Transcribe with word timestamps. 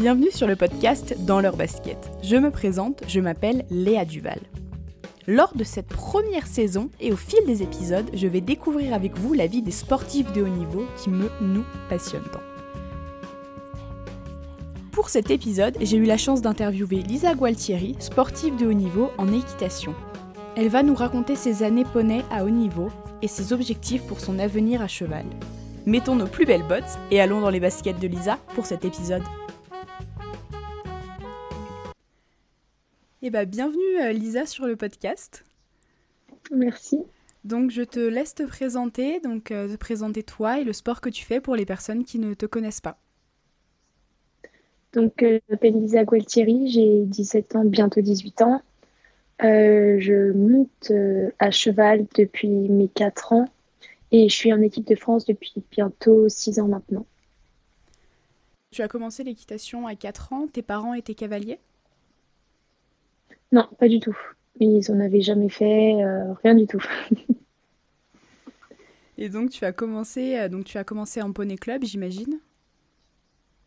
Bienvenue 0.00 0.30
sur 0.30 0.46
le 0.46 0.56
podcast 0.56 1.14
Dans 1.26 1.40
leur 1.42 1.58
basket. 1.58 2.10
Je 2.22 2.36
me 2.36 2.50
présente, 2.50 3.02
je 3.06 3.20
m'appelle 3.20 3.66
Léa 3.68 4.06
Duval. 4.06 4.40
Lors 5.26 5.54
de 5.54 5.62
cette 5.62 5.88
première 5.88 6.46
saison 6.46 6.88
et 7.00 7.12
au 7.12 7.16
fil 7.16 7.40
des 7.46 7.62
épisodes, 7.62 8.08
je 8.14 8.26
vais 8.26 8.40
découvrir 8.40 8.94
avec 8.94 9.18
vous 9.18 9.34
la 9.34 9.46
vie 9.46 9.60
des 9.60 9.70
sportifs 9.70 10.32
de 10.32 10.40
haut 10.40 10.48
niveau 10.48 10.86
qui 10.96 11.10
me, 11.10 11.28
nous, 11.42 11.64
passionnent 11.90 12.30
tant. 12.32 12.40
Pour 14.90 15.10
cet 15.10 15.30
épisode, 15.30 15.76
j'ai 15.82 15.98
eu 15.98 16.06
la 16.06 16.16
chance 16.16 16.40
d'interviewer 16.40 17.02
Lisa 17.02 17.34
Gualtieri, 17.34 17.94
sportive 17.98 18.56
de 18.56 18.68
haut 18.68 18.72
niveau 18.72 19.10
en 19.18 19.30
équitation. 19.30 19.94
Elle 20.56 20.70
va 20.70 20.82
nous 20.82 20.94
raconter 20.94 21.36
ses 21.36 21.62
années 21.62 21.84
poney 21.84 22.24
à 22.30 22.46
haut 22.46 22.50
niveau 22.50 22.88
et 23.20 23.28
ses 23.28 23.52
objectifs 23.52 24.06
pour 24.06 24.20
son 24.20 24.38
avenir 24.38 24.80
à 24.80 24.88
cheval. 24.88 25.26
Mettons 25.84 26.16
nos 26.16 26.26
plus 26.26 26.46
belles 26.46 26.66
bottes 26.66 26.98
et 27.10 27.20
allons 27.20 27.42
dans 27.42 27.50
les 27.50 27.60
baskets 27.60 28.00
de 28.00 28.08
Lisa 28.08 28.38
pour 28.54 28.64
cet 28.64 28.86
épisode. 28.86 29.22
Eh 33.22 33.28
bien, 33.28 33.44
bienvenue 33.44 34.00
euh, 34.00 34.12
Lisa 34.12 34.46
sur 34.46 34.66
le 34.66 34.76
podcast. 34.76 35.44
Merci. 36.50 37.02
Donc, 37.44 37.70
je 37.70 37.82
te 37.82 38.00
laisse 38.00 38.34
te 38.34 38.44
présenter, 38.44 39.20
donc 39.20 39.50
euh, 39.50 39.68
te 39.68 39.76
présenter 39.76 40.22
toi 40.22 40.58
et 40.58 40.64
le 40.64 40.72
sport 40.72 41.02
que 41.02 41.10
tu 41.10 41.26
fais 41.26 41.38
pour 41.38 41.54
les 41.54 41.66
personnes 41.66 42.04
qui 42.04 42.18
ne 42.18 42.32
te 42.32 42.46
connaissent 42.46 42.80
pas. 42.80 42.98
Donc, 44.94 45.22
euh, 45.22 45.38
je 45.38 45.52
m'appelle 45.52 45.78
Lisa 45.78 46.02
Gualtieri, 46.04 46.70
j'ai 46.70 47.04
17 47.04 47.56
ans, 47.56 47.64
bientôt 47.66 48.00
18 48.00 48.40
ans. 48.40 48.62
je 49.40 50.32
monte 50.32 50.90
à 51.38 51.50
cheval 51.50 52.06
depuis 52.16 52.48
mes 52.48 52.88
4 52.88 53.34
ans 53.34 53.48
et 54.12 54.30
je 54.30 54.34
suis 54.34 54.52
en 54.54 54.62
équipe 54.62 54.86
de 54.86 54.96
France 54.96 55.26
depuis 55.26 55.52
bientôt 55.70 56.26
6 56.30 56.58
ans 56.58 56.68
maintenant. 56.68 57.04
Tu 58.70 58.80
as 58.80 58.88
commencé 58.88 59.24
l'équitation 59.24 59.86
à 59.86 59.94
4 59.94 60.32
ans, 60.32 60.46
tes 60.46 60.62
parents 60.62 60.94
étaient 60.94 61.14
cavaliers? 61.14 61.58
Non, 63.52 63.66
pas 63.78 63.88
du 63.88 64.00
tout. 64.00 64.16
Ils 64.58 64.90
en 64.90 65.00
avaient 65.00 65.20
jamais 65.20 65.48
fait, 65.48 66.02
euh, 66.02 66.32
rien 66.42 66.54
du 66.54 66.66
tout. 66.66 66.82
Et 69.18 69.28
donc 69.28 69.50
tu 69.50 69.64
as 69.64 69.72
commencé, 69.72 70.38
euh, 70.38 70.48
donc 70.48 70.64
tu 70.64 70.78
as 70.78 70.84
commencé 70.84 71.20
en 71.20 71.32
poney 71.32 71.56
club, 71.56 71.84
j'imagine? 71.84 72.40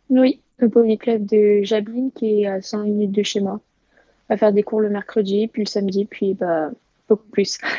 Oui, 0.10 0.42
le 0.58 0.68
poney 0.68 0.98
club 0.98 1.26
de 1.26 1.62
Jablin 1.62 2.10
qui 2.16 2.42
est 2.42 2.48
à 2.48 2.62
100 2.62 2.84
minutes 2.86 3.12
de 3.12 3.24
chez 3.24 3.40
moi. 3.40 3.62
À 4.30 4.38
faire 4.38 4.52
des 4.52 4.64
cours 4.64 4.82
le 4.82 4.90
mercredi, 4.90 5.48
puis 5.48 5.64
le 5.64 5.68
samedi, 5.68 6.06
puis 6.06 6.34
bah 6.34 6.72
beaucoup 7.08 7.28
plus. 7.28 7.60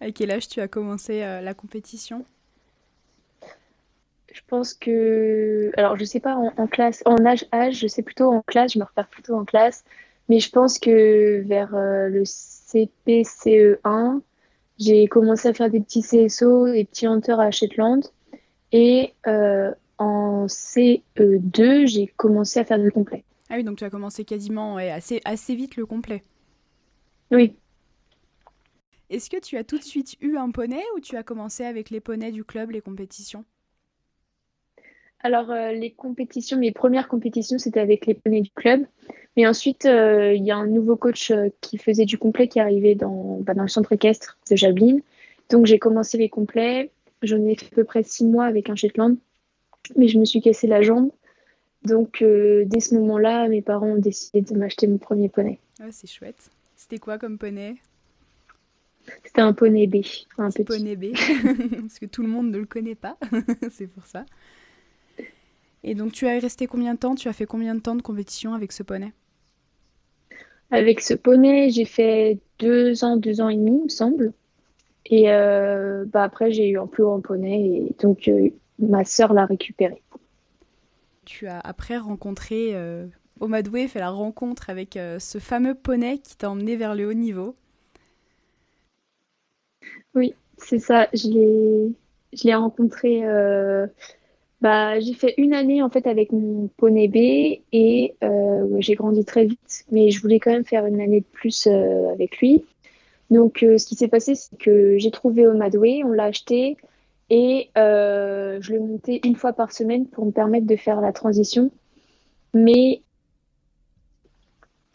À 0.00 0.10
quel 0.10 0.30
âge 0.32 0.48
tu 0.48 0.60
as 0.60 0.68
commencé 0.68 1.22
euh, 1.22 1.40
la 1.40 1.54
compétition? 1.54 2.26
Je 4.30 4.40
pense 4.48 4.74
que, 4.74 5.70
alors 5.76 5.96
je 5.96 6.04
sais 6.04 6.20
pas 6.20 6.34
en, 6.34 6.66
classe, 6.66 7.02
en 7.06 7.24
âge 7.24 7.46
âge, 7.54 7.78
je 7.78 7.86
sais 7.86 8.02
plutôt 8.02 8.30
en 8.30 8.42
classe, 8.42 8.72
je 8.72 8.78
me 8.80 8.84
repère 8.84 9.08
plutôt 9.08 9.34
en 9.34 9.44
classe. 9.44 9.84
Mais 10.28 10.40
je 10.40 10.50
pense 10.50 10.78
que 10.78 11.42
vers 11.42 11.74
euh, 11.74 12.08
le 12.08 12.22
CPCE1, 12.24 14.20
j'ai 14.78 15.06
commencé 15.06 15.48
à 15.48 15.54
faire 15.54 15.70
des 15.70 15.80
petits 15.80 16.02
CSO, 16.02 16.66
des 16.72 16.84
petits 16.84 17.06
hunters 17.06 17.40
à 17.40 17.50
Shetland. 17.50 18.02
Et 18.72 19.14
euh, 19.26 19.72
en 19.98 20.46
CE2, 20.46 21.86
j'ai 21.86 22.06
commencé 22.16 22.58
à 22.58 22.64
faire 22.64 22.78
du 22.78 22.90
complet. 22.90 23.24
Ah 23.50 23.56
oui, 23.56 23.64
donc 23.64 23.78
tu 23.78 23.84
as 23.84 23.90
commencé 23.90 24.24
quasiment 24.24 24.76
assez, 24.78 25.20
assez 25.24 25.54
vite 25.54 25.76
le 25.76 25.86
complet. 25.86 26.22
Oui. 27.30 27.54
Est-ce 29.10 29.30
que 29.30 29.38
tu 29.38 29.56
as 29.56 29.64
tout 29.64 29.78
de 29.78 29.84
suite 29.84 30.16
eu 30.20 30.36
un 30.36 30.50
poney 30.50 30.82
ou 30.96 31.00
tu 31.00 31.16
as 31.16 31.22
commencé 31.22 31.64
avec 31.64 31.90
les 31.90 32.00
poneys 32.00 32.32
du 32.32 32.42
club, 32.42 32.70
les 32.70 32.80
compétitions? 32.80 33.44
Alors, 35.20 35.50
euh, 35.50 35.72
les 35.72 35.92
compétitions, 35.92 36.58
mes 36.58 36.72
premières 36.72 37.08
compétitions, 37.08 37.58
c'était 37.58 37.80
avec 37.80 38.06
les 38.06 38.14
poneys 38.14 38.42
du 38.42 38.50
club. 38.50 38.86
Mais 39.36 39.46
ensuite, 39.46 39.84
euh, 39.84 40.32
il 40.32 40.44
y 40.44 40.50
a 40.50 40.56
un 40.56 40.66
nouveau 40.66 40.96
coach 40.96 41.30
euh, 41.30 41.48
qui 41.60 41.78
faisait 41.78 42.04
du 42.04 42.18
complet 42.18 42.46
qui 42.46 42.58
est 42.58 42.62
arrivé 42.62 42.94
dans, 42.94 43.38
bah, 43.40 43.54
dans 43.54 43.62
le 43.62 43.68
centre 43.68 43.92
équestre 43.92 44.38
de 44.50 44.56
Jablin. 44.56 44.98
Donc 45.50 45.66
j'ai 45.66 45.78
commencé 45.78 46.18
les 46.18 46.28
complets. 46.28 46.90
J'en 47.22 47.44
ai 47.44 47.56
fait 47.56 47.66
à 47.66 47.74
peu 47.74 47.84
près 47.84 48.02
six 48.02 48.24
mois 48.24 48.44
avec 48.44 48.70
un 48.70 48.76
Shetland, 48.76 49.16
mais 49.96 50.08
je 50.08 50.18
me 50.18 50.24
suis 50.24 50.40
cassé 50.40 50.66
la 50.66 50.82
jambe. 50.82 51.10
Donc 51.84 52.22
euh, 52.22 52.64
dès 52.66 52.80
ce 52.80 52.94
moment-là, 52.94 53.48
mes 53.48 53.62
parents 53.62 53.92
ont 53.92 53.98
décidé 53.98 54.40
de 54.40 54.54
m'acheter 54.54 54.86
mon 54.86 54.98
premier 54.98 55.28
poney. 55.28 55.58
Ah, 55.80 55.90
c'est 55.90 56.08
chouette. 56.08 56.50
C'était 56.76 56.98
quoi 56.98 57.18
comme 57.18 57.38
poney? 57.38 57.76
C'était 59.22 59.42
un 59.42 59.52
poney 59.52 59.86
B. 59.86 59.96
Un 60.38 60.50
petit 60.50 60.64
poney 60.64 60.96
B, 60.96 61.12
parce 61.80 61.98
que 61.98 62.06
tout 62.06 62.22
le 62.22 62.28
monde 62.28 62.50
ne 62.50 62.58
le 62.58 62.64
connaît 62.64 62.94
pas, 62.94 63.18
c'est 63.70 63.86
pour 63.86 64.06
ça. 64.06 64.24
Et 65.82 65.94
donc 65.94 66.12
tu 66.12 66.26
as 66.26 66.38
resté 66.38 66.66
combien 66.66 66.94
de 66.94 66.98
temps? 66.98 67.14
Tu 67.14 67.28
as 67.28 67.34
fait 67.34 67.44
combien 67.44 67.74
de 67.74 67.80
temps 67.80 67.94
de 67.94 68.02
compétition 68.02 68.54
avec 68.54 68.72
ce 68.72 68.82
poney? 68.82 69.12
Avec 70.74 71.00
ce 71.00 71.14
poney, 71.14 71.70
j'ai 71.70 71.84
fait 71.84 72.38
deux 72.58 73.04
ans, 73.04 73.16
deux 73.16 73.40
ans 73.40 73.48
et 73.48 73.56
demi, 73.56 73.78
il 73.78 73.84
me 73.84 73.88
semble. 73.88 74.32
Et 75.06 75.30
euh, 75.30 76.04
bah 76.06 76.24
après, 76.24 76.50
j'ai 76.50 76.68
eu 76.68 76.78
un 76.78 76.86
plus 76.86 77.04
grand 77.04 77.20
poney 77.20 77.66
et 77.66 77.94
donc 78.02 78.28
euh, 78.28 78.50
ma 78.78 79.04
sœur 79.04 79.32
l'a 79.34 79.46
récupéré. 79.46 80.02
Tu 81.24 81.46
as 81.46 81.60
après 81.60 81.98
rencontré 81.98 82.70
euh, 82.74 83.06
Omadoué, 83.40 83.86
fait 83.88 83.98
la 84.00 84.10
rencontre 84.10 84.70
avec 84.70 84.96
euh, 84.96 85.18
ce 85.18 85.38
fameux 85.38 85.74
poney 85.74 86.18
qui 86.18 86.36
t'a 86.36 86.50
emmené 86.50 86.76
vers 86.76 86.94
le 86.94 87.08
haut 87.08 87.14
niveau. 87.14 87.54
Oui, 90.14 90.34
c'est 90.58 90.78
ça. 90.78 91.08
Je 91.12 91.90
l'ai 92.42 92.54
rencontré 92.54 93.22
bah, 94.64 94.98
j'ai 94.98 95.12
fait 95.12 95.34
une 95.36 95.52
année 95.52 95.82
en 95.82 95.90
fait 95.90 96.06
avec 96.06 96.32
mon 96.32 96.68
poney 96.78 97.06
B 97.06 97.60
et 97.70 98.14
euh, 98.24 98.66
j'ai 98.78 98.94
grandi 98.94 99.22
très 99.22 99.44
vite, 99.44 99.84
mais 99.90 100.10
je 100.10 100.22
voulais 100.22 100.40
quand 100.40 100.52
même 100.52 100.64
faire 100.64 100.86
une 100.86 101.02
année 101.02 101.20
de 101.20 101.26
plus 101.26 101.66
euh, 101.66 102.10
avec 102.10 102.38
lui. 102.38 102.64
Donc, 103.30 103.62
euh, 103.62 103.76
ce 103.76 103.84
qui 103.84 103.94
s'est 103.94 104.08
passé, 104.08 104.34
c'est 104.34 104.56
que 104.56 104.96
j'ai 104.96 105.10
trouvé 105.10 105.46
Omadway, 105.46 106.02
on 106.02 106.12
l'a 106.12 106.24
acheté 106.24 106.78
et 107.28 107.68
je 107.76 108.72
le 108.72 108.80
montais 108.80 109.20
une 109.22 109.36
fois 109.36 109.52
par 109.52 109.70
semaine 109.70 110.06
pour 110.06 110.24
me 110.24 110.30
permettre 110.30 110.66
de 110.66 110.76
faire 110.76 111.02
la 111.02 111.12
transition. 111.12 111.70
Mais 112.54 113.02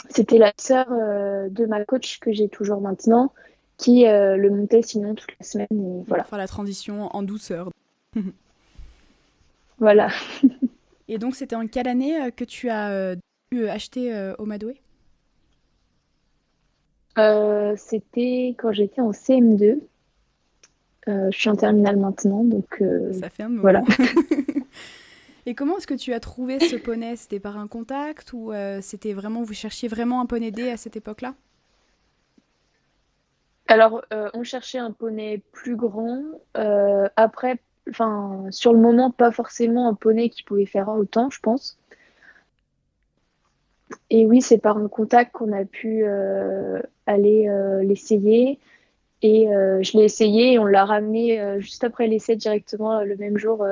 c'était 0.09 0.39
la 0.39 0.51
sœur 0.57 0.87
de 0.89 1.65
ma 1.67 1.85
coach 1.85 2.17
que 2.17 2.31
j'ai 2.31 2.49
toujours 2.49 2.81
maintenant 2.81 3.33
qui 3.77 4.05
le 4.05 4.49
montait 4.49 4.81
sinon 4.81 5.13
toute 5.13 5.31
la 5.39 5.45
semaine. 5.45 5.67
Et. 6.07 6.23
Faire 6.23 6.39
la 6.39 6.47
transition 6.47 7.15
en 7.15 7.21
douceur. 7.21 7.69
Voilà. 9.79 10.09
Et 11.09 11.17
donc, 11.17 11.35
c'était 11.35 11.55
en 11.55 11.67
quelle 11.67 11.87
année 11.87 12.21
euh, 12.21 12.29
que 12.29 12.43
tu 12.43 12.69
as 12.69 12.91
euh, 12.91 13.15
pu 13.49 13.67
acheter 13.67 14.13
euh, 14.13 14.35
Omadoué 14.37 14.79
C'était 17.75 18.55
quand 18.57 18.71
j'étais 18.71 19.01
en 19.01 19.11
CM2. 19.11 19.79
je 21.07 21.31
suis 21.31 21.49
en 21.49 21.55
terminale 21.55 21.97
maintenant, 21.97 22.43
donc 22.43 22.81
ça 23.19 23.29
fait 23.29 23.43
un 23.43 23.49
moment. 23.49 23.61
Voilà. 23.61 23.83
Et 25.45 25.55
comment 25.55 25.77
est-ce 25.77 25.87
que 25.87 25.95
tu 25.95 26.13
as 26.13 26.19
trouvé 26.19 26.59
ce 26.59 26.75
poney? 26.75 27.15
C'était 27.15 27.39
par 27.39 27.57
un 27.57 27.67
contact 27.67 28.31
ou 28.33 28.53
c'était 28.81 29.13
vraiment 29.13 29.41
vous 29.41 29.53
cherchiez 29.53 29.89
vraiment 29.89 30.21
un 30.21 30.27
poney 30.27 30.51
D 30.51 30.69
à 30.69 30.77
cette 30.77 30.95
époque-là? 30.95 31.33
Alors, 33.67 34.01
on 34.33 34.43
cherchait 34.43 34.77
un 34.77 34.91
poney 34.91 35.41
plus 35.51 35.75
grand. 35.75 36.21
après, 36.53 37.59
enfin, 37.89 38.45
sur 38.51 38.73
le 38.73 38.79
moment, 38.79 39.11
pas 39.11 39.31
forcément 39.31 39.87
un 39.87 39.93
poney 39.93 40.29
qui 40.29 40.43
pouvait 40.43 40.65
faire 40.65 40.89
autant, 40.89 41.29
je 41.29 41.39
pense. 41.39 41.77
Et 44.09 44.25
oui, 44.25 44.41
c'est 44.41 44.57
par 44.57 44.77
un 44.77 44.87
contact 44.87 45.31
qu'on 45.33 45.51
a 45.51 45.65
pu 45.65 46.03
euh, 46.03 46.81
aller 47.05 47.47
euh, 47.47 47.83
l'essayer. 47.83 48.59
Et 49.21 49.53
euh, 49.53 49.81
je 49.83 49.97
l'ai 49.97 50.05
essayé 50.05 50.53
et 50.53 50.59
on 50.59 50.65
l'a 50.65 50.85
ramené 50.85 51.59
juste 51.59 51.83
après 51.83 52.07
l'essai 52.07 52.35
directement 52.35 53.03
le 53.03 53.17
même 53.17 53.37
jour 53.37 53.65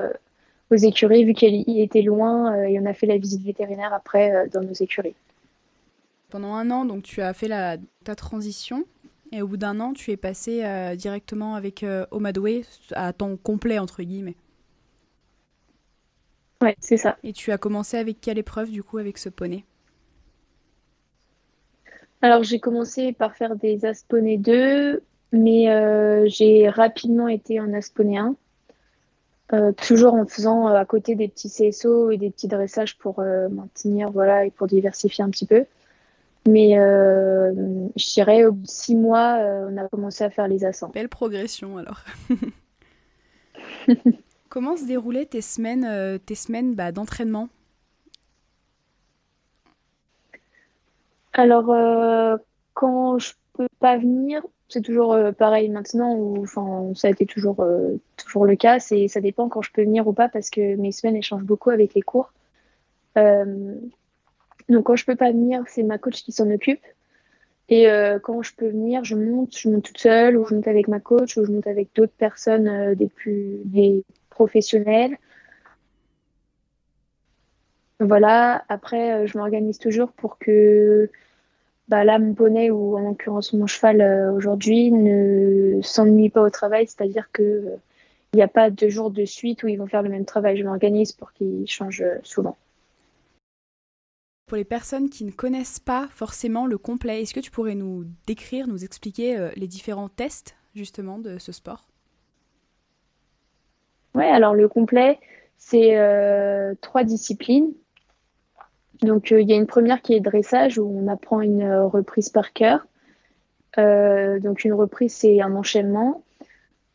aux 0.69 0.75
écuries, 0.75 1.23
vu 1.23 1.33
qu'elle 1.33 1.63
était 1.67 2.01
loin 2.01 2.63
et 2.65 2.77
on 2.79 2.85
a 2.85 2.93
fait 2.93 3.07
la 3.07 3.17
visite 3.17 3.43
vétérinaire 3.43 3.93
après 3.93 4.49
dans 4.51 4.61
nos 4.61 4.73
écuries. 4.73 5.15
Pendant 6.29 6.53
un 6.55 6.69
an, 6.69 6.83
donc 6.83 7.03
tu 7.03 7.21
as 7.21 7.33
fait 7.33 7.47
ta 7.47 8.15
transition 8.15 8.83
et 9.31 9.41
au 9.41 9.47
bout 9.47 9.57
d'un 9.57 9.79
an, 9.79 9.93
tu 9.93 10.11
es 10.11 10.17
passé 10.17 10.63
euh, 10.63 10.95
directement 10.95 11.55
avec 11.55 11.83
euh, 11.83 12.05
Omadoué 12.11 12.65
à 12.93 13.13
temps 13.13 13.35
complet, 13.37 13.79
entre 13.79 14.03
guillemets. 14.03 14.35
Ouais, 16.61 16.75
c'est 16.79 16.97
ça. 16.97 17.17
Et 17.23 17.33
tu 17.33 17.51
as 17.51 17.57
commencé 17.57 17.97
avec 17.97 18.19
quelle 18.19 18.37
épreuve, 18.37 18.71
du 18.71 18.83
coup, 18.83 18.97
avec 18.97 19.17
ce 19.17 19.29
poney? 19.29 19.63
Alors, 22.21 22.43
j'ai 22.43 22.59
commencé 22.59 23.13
par 23.13 23.35
faire 23.35 23.55
des 23.55 23.85
Asponey 23.85 24.37
2, 24.37 25.03
mais 25.31 25.69
euh, 25.69 26.25
j'ai 26.27 26.67
rapidement 26.67 27.27
été 27.27 27.59
en 27.59 27.73
Asponey 27.73 28.17
1. 28.17 29.73
toujours 29.73 30.15
en 30.15 30.25
faisant 30.25 30.67
à 30.67 30.83
côté 30.85 31.15
des 31.15 31.27
petits 31.27 31.49
CSO 31.49 32.09
et 32.09 32.17
des 32.17 32.31
petits 32.31 32.47
dressages 32.47 32.97
pour 32.97 33.19
maintenir, 33.19 34.09
voilà, 34.09 34.45
et 34.45 34.51
pour 34.51 34.65
diversifier 34.65 35.23
un 35.23 35.29
petit 35.29 35.45
peu. 35.45 35.65
Mais 36.47 36.79
euh, 36.79 37.51
je 37.97 38.13
dirais, 38.13 38.45
au 38.45 38.53
bout 38.53 38.63
de 38.63 38.67
six 38.69 38.95
mois, 38.95 39.37
euh, 39.39 39.69
on 39.69 39.75
a 39.75 39.87
commencé 39.89 40.23
à 40.23 40.29
faire 40.29 40.47
les 40.47 40.63
assants. 40.63 40.89
Belle 40.93 41.09
progression 41.09 41.77
alors. 41.77 42.05
Comment 44.49 44.77
se 44.77 44.85
déroulaient 44.85 45.25
tes 45.25 45.41
semaines, 45.41 45.83
euh, 45.83 46.17
tes 46.17 46.35
semaines 46.35 46.73
bah, 46.73 46.93
d'entraînement? 46.93 47.49
Alors, 51.33 51.65
quand 52.73 53.19
je 53.19 53.33
peux 53.53 53.67
pas 53.79 53.97
venir, 53.97 54.41
c'est 54.69 54.81
toujours 54.81 55.15
pareil 55.37 55.69
maintenant, 55.69 56.15
ou 56.15 56.41
enfin, 56.41 56.91
ça 56.95 57.09
a 57.09 57.11
été 57.11 57.27
toujours, 57.27 57.63
toujours 58.15 58.45
le 58.45 58.55
cas. 58.55 58.79
C'est, 58.79 59.07
ça 59.07 59.21
dépend 59.21 59.47
quand 59.47 59.61
je 59.61 59.71
peux 59.71 59.83
venir 59.83 60.07
ou 60.07 60.13
pas 60.13 60.29
parce 60.29 60.49
que 60.49 60.75
mes 60.77 60.91
semaines 60.91 61.17
échangent 61.17 61.43
beaucoup 61.43 61.69
avec 61.69 61.93
les 61.93 62.01
cours. 62.01 62.33
Donc, 64.69 64.85
quand 64.85 64.95
je 64.95 65.05
peux 65.05 65.15
pas 65.15 65.31
venir, 65.31 65.63
c'est 65.67 65.83
ma 65.83 65.97
coach 65.97 66.23
qui 66.23 66.31
s'en 66.31 66.49
occupe. 66.51 66.83
Et 67.69 67.87
quand 68.23 68.41
je 68.43 68.55
peux 68.55 68.69
venir, 68.69 69.03
je 69.03 69.15
monte, 69.15 69.57
je 69.57 69.67
monte 69.67 69.83
toute 69.83 69.97
seule, 69.97 70.37
ou 70.37 70.45
je 70.45 70.55
monte 70.55 70.67
avec 70.67 70.87
ma 70.87 71.01
coach, 71.01 71.35
ou 71.35 71.45
je 71.45 71.51
monte 71.51 71.67
avec 71.67 71.89
d'autres 71.95 72.15
personnes, 72.17 72.95
des 72.95 73.07
plus, 73.07 73.57
des 73.65 74.05
professionnels. 74.29 75.17
Voilà, 77.99 78.63
après, 78.69 79.27
je 79.27 79.37
m'organise 79.37 79.79
toujours 79.79 80.13
pour 80.13 80.37
que 80.37 81.09
bah 81.87 82.03
là, 82.03 82.19
mon 82.19 82.33
poney 82.33 82.69
ou 82.69 82.97
en 82.97 82.99
l'occurrence 82.99 83.53
mon 83.53 83.65
cheval 83.65 84.01
euh, 84.01 84.31
aujourd'hui 84.33 84.91
ne 84.91 85.79
s'ennuie 85.81 86.29
pas 86.29 86.41
au 86.41 86.49
travail, 86.49 86.85
c'est-à-dire 86.85 87.29
que 87.31 87.43
euh, 87.43 87.75
il 88.33 88.37
n'y 88.37 88.43
a 88.43 88.49
pas 88.49 88.69
deux 88.69 88.89
jours 88.89 89.09
de 89.09 89.23
suite 89.23 89.63
où 89.63 89.67
ils 89.69 89.77
vont 89.77 89.87
faire 89.87 90.01
le 90.01 90.09
même 90.09 90.25
travail. 90.25 90.57
Je 90.57 90.63
m'organise 90.63 91.13
pour 91.13 91.31
qu'ils 91.31 91.67
changent 91.67 92.01
euh, 92.01 92.19
souvent. 92.23 92.57
Pour 94.47 94.57
les 94.57 94.63
personnes 94.63 95.09
qui 95.09 95.25
ne 95.25 95.31
connaissent 95.31 95.79
pas 95.79 96.07
forcément 96.09 96.67
le 96.67 96.77
complet, 96.77 97.21
est-ce 97.21 97.33
que 97.33 97.39
tu 97.39 97.51
pourrais 97.51 97.75
nous 97.75 98.05
décrire, 98.25 98.67
nous 98.67 98.83
expliquer 98.83 99.49
les 99.55 99.67
différents 99.67 100.09
tests 100.09 100.55
justement 100.73 101.19
de 101.19 101.37
ce 101.37 101.51
sport? 101.51 101.87
Oui, 104.15 104.23
alors 104.23 104.55
le 104.55 104.69
complet, 104.69 105.19
c'est 105.57 105.97
trois 106.81 107.03
disciplines. 107.03 107.73
Donc, 109.01 109.31
euh, 109.31 109.41
il 109.41 109.49
y 109.49 109.53
a 109.53 109.55
une 109.55 109.67
première 109.67 110.01
qui 110.01 110.13
est 110.13 110.19
dressage 110.19 110.79
où 110.79 110.85
on 110.85 111.07
apprend 111.07 111.41
une 111.41 111.61
euh, 111.61 111.85
reprise 111.85 112.29
par 112.29 112.53
cœur. 112.53 112.87
Euh, 113.77 114.39
donc, 114.39 114.65
une 114.65 114.73
reprise, 114.73 115.13
c'est 115.13 115.41
un 115.41 115.55
enchaînement. 115.55 116.23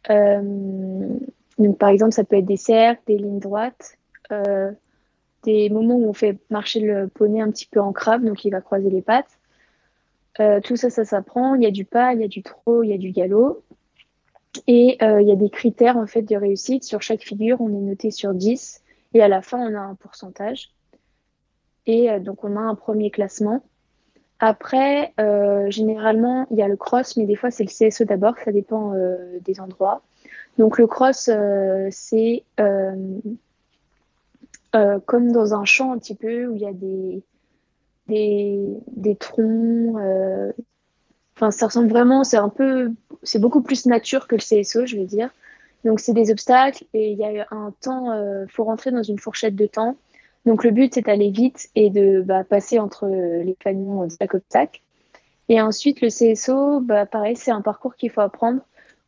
donc, 0.09 1.79
par 1.79 1.91
exemple, 1.91 2.13
ça 2.13 2.25
peut 2.25 2.37
être 2.37 2.47
des 2.47 2.57
cercles, 2.57 3.03
des 3.07 3.19
lignes 3.19 3.39
droites, 3.39 3.99
des 5.43 5.71
moments 5.71 5.97
où 5.97 6.09
on 6.09 6.13
fait 6.13 6.39
marcher 6.51 6.81
le 6.81 7.09
poney 7.09 7.41
un 7.41 7.51
petit 7.51 7.67
peu 7.67 7.81
en 7.81 7.93
crabe, 7.93 8.25
donc 8.25 8.45
il 8.45 8.51
va 8.51 8.61
croiser 8.61 8.91
les 8.91 9.03
pattes. 9.03 9.39
tout 10.65 10.77
ça, 10.77 10.91
ça 10.91 11.05
s'apprend. 11.05 11.55
Il 11.55 11.63
y 11.63 11.67
a 11.67 11.71
du 11.71 11.85
pas, 11.85 12.15
il 12.15 12.21
y 12.21 12.25
a 12.25 12.29
du 12.29 12.43
trot, 12.43 12.83
il 12.83 12.91
y 12.91 12.95
a 12.95 12.99
du 12.99 13.11
galop. 13.11 13.63
Et 14.67 14.99
il 15.01 15.27
y 15.27 15.33
a 15.33 15.37
des 15.37 15.51
critères 15.51 15.97
en 15.97 16.07
fait 16.07 16.23
de 16.23 16.37
réussite. 16.37 16.85
Sur 16.85 17.03
chaque 17.03 17.23
figure, 17.23 17.61
on 17.61 17.69
est 17.71 17.83
noté 17.83 18.11
sur 18.11 18.35
10. 18.35 18.83
Et 19.15 19.23
à 19.23 19.29
la 19.29 19.43
fin, 19.43 19.59
on 19.59 19.75
a 19.75 19.81
un 19.81 19.95
pourcentage. 19.95 20.73
Et 21.87 22.11
euh, 22.11 22.19
donc, 22.19 22.45
on 22.45 22.57
a 22.57 22.61
un 22.61 22.75
premier 22.75 23.11
classement. 23.11 23.63
Après, 24.39 25.13
euh, 25.21 25.71
généralement, 25.71 26.47
il 26.51 26.59
y 26.59 26.63
a 26.63 26.69
le 26.69 26.77
cross, 26.77 27.17
mais 27.17 27.27
des 27.27 27.37
fois, 27.37 27.51
c'est 27.51 27.65
le 27.65 27.69
CSE 27.69 28.03
d'abord. 28.03 28.35
Ça 28.45 28.53
dépend 28.53 28.95
euh, 28.95 29.39
des 29.41 29.61
endroits. 29.61 30.03
Donc, 30.59 30.79
le 30.79 30.87
cross, 30.87 31.31
c'est 31.91 32.45
comme 35.07 35.33
dans 35.33 35.55
un 35.55 35.65
champ 35.65 35.93
un 35.93 35.99
petit 35.99 36.15
peu 36.15 36.47
où 36.47 36.55
il 36.55 36.63
y 36.63 36.67
a 36.67 36.73
des, 36.73 37.23
des, 38.09 38.65
des 38.89 39.17
troncs. 39.17 39.97
Enfin, 41.37 41.51
ça 41.51 41.67
ressemble 41.67 41.89
vraiment, 41.89 42.25
c'est 42.25 42.37
un 42.37 42.49
peu, 42.49 42.91
c'est 43.23 43.39
beaucoup 43.41 43.63
plus 43.63 43.87
nature 43.87 44.29
que 44.29 44.37
le 44.37 44.41
CSO, 44.41 44.87
je 44.87 44.97
veux 44.97 45.07
dire. 45.07 45.31
Donc, 45.85 46.01
c'est 46.01 46.13
des 46.13 46.31
obstacles 46.31 46.85
et 46.95 47.11
il 47.11 47.19
y 47.19 47.25
a 47.25 47.47
un 47.51 47.73
temps, 47.81 48.13
il 48.15 48.51
faut 48.51 48.65
rentrer 48.65 48.91
dans 48.91 49.03
une 49.03 49.19
fourchette 49.19 49.57
de 49.57 49.67
temps. 49.67 49.97
Donc 50.45 50.65
le 50.65 50.71
but 50.71 50.95
c'est 50.95 51.03
d'aller 51.03 51.31
vite 51.31 51.69
et 51.75 51.91
de 51.91 52.21
bah, 52.21 52.45
passer 52.45 52.79
entre 52.79 53.07
les 53.07 53.55
canons 53.55 54.07
de 54.07 54.13
chaque 54.19 54.35
obstacle. 54.35 54.81
Et 55.49 55.61
ensuite 55.61 56.01
le 56.01 56.09
CSO, 56.09 56.81
bah, 56.81 57.07
pareil, 57.07 57.37
c'est 57.37 57.51
un 57.51 57.61
parcours 57.61 57.95
qu'il 57.95 58.11
faut 58.11 58.21
apprendre 58.21 58.61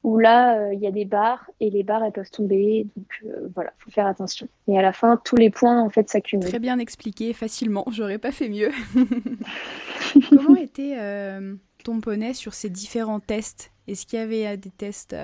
où 0.04 0.18
là 0.18 0.58
euh, 0.58 0.74
il 0.74 0.80
y 0.80 0.86
a 0.86 0.90
des 0.90 1.06
barres 1.06 1.50
et 1.60 1.70
les 1.70 1.82
barres 1.82 2.04
elles 2.04 2.12
peuvent 2.12 2.30
tomber. 2.30 2.86
Donc 2.94 3.06
euh, 3.24 3.48
voilà, 3.54 3.72
faut 3.78 3.90
faire 3.90 4.06
attention. 4.06 4.46
Et 4.68 4.78
à 4.78 4.82
la 4.82 4.92
fin, 4.92 5.20
tous 5.24 5.36
les 5.36 5.50
points 5.50 5.80
en 5.80 5.88
fait 5.88 6.08
s'accumulent. 6.08 6.48
Très 6.48 6.58
bien 6.58 6.78
expliqué, 6.78 7.32
facilement. 7.32 7.84
J'aurais 7.90 8.18
pas 8.18 8.30
fait 8.30 8.50
mieux. 8.50 8.70
Comment 10.28 10.56
était 10.60 10.96
euh, 10.98 11.54
ton 11.82 12.00
poney 12.00 12.34
sur 12.34 12.52
ces 12.52 12.68
différents 12.68 13.18
tests? 13.18 13.72
Est-ce 13.88 14.06
qu'il 14.06 14.18
y 14.18 14.22
avait 14.22 14.56
des 14.56 14.70
tests 14.70 15.16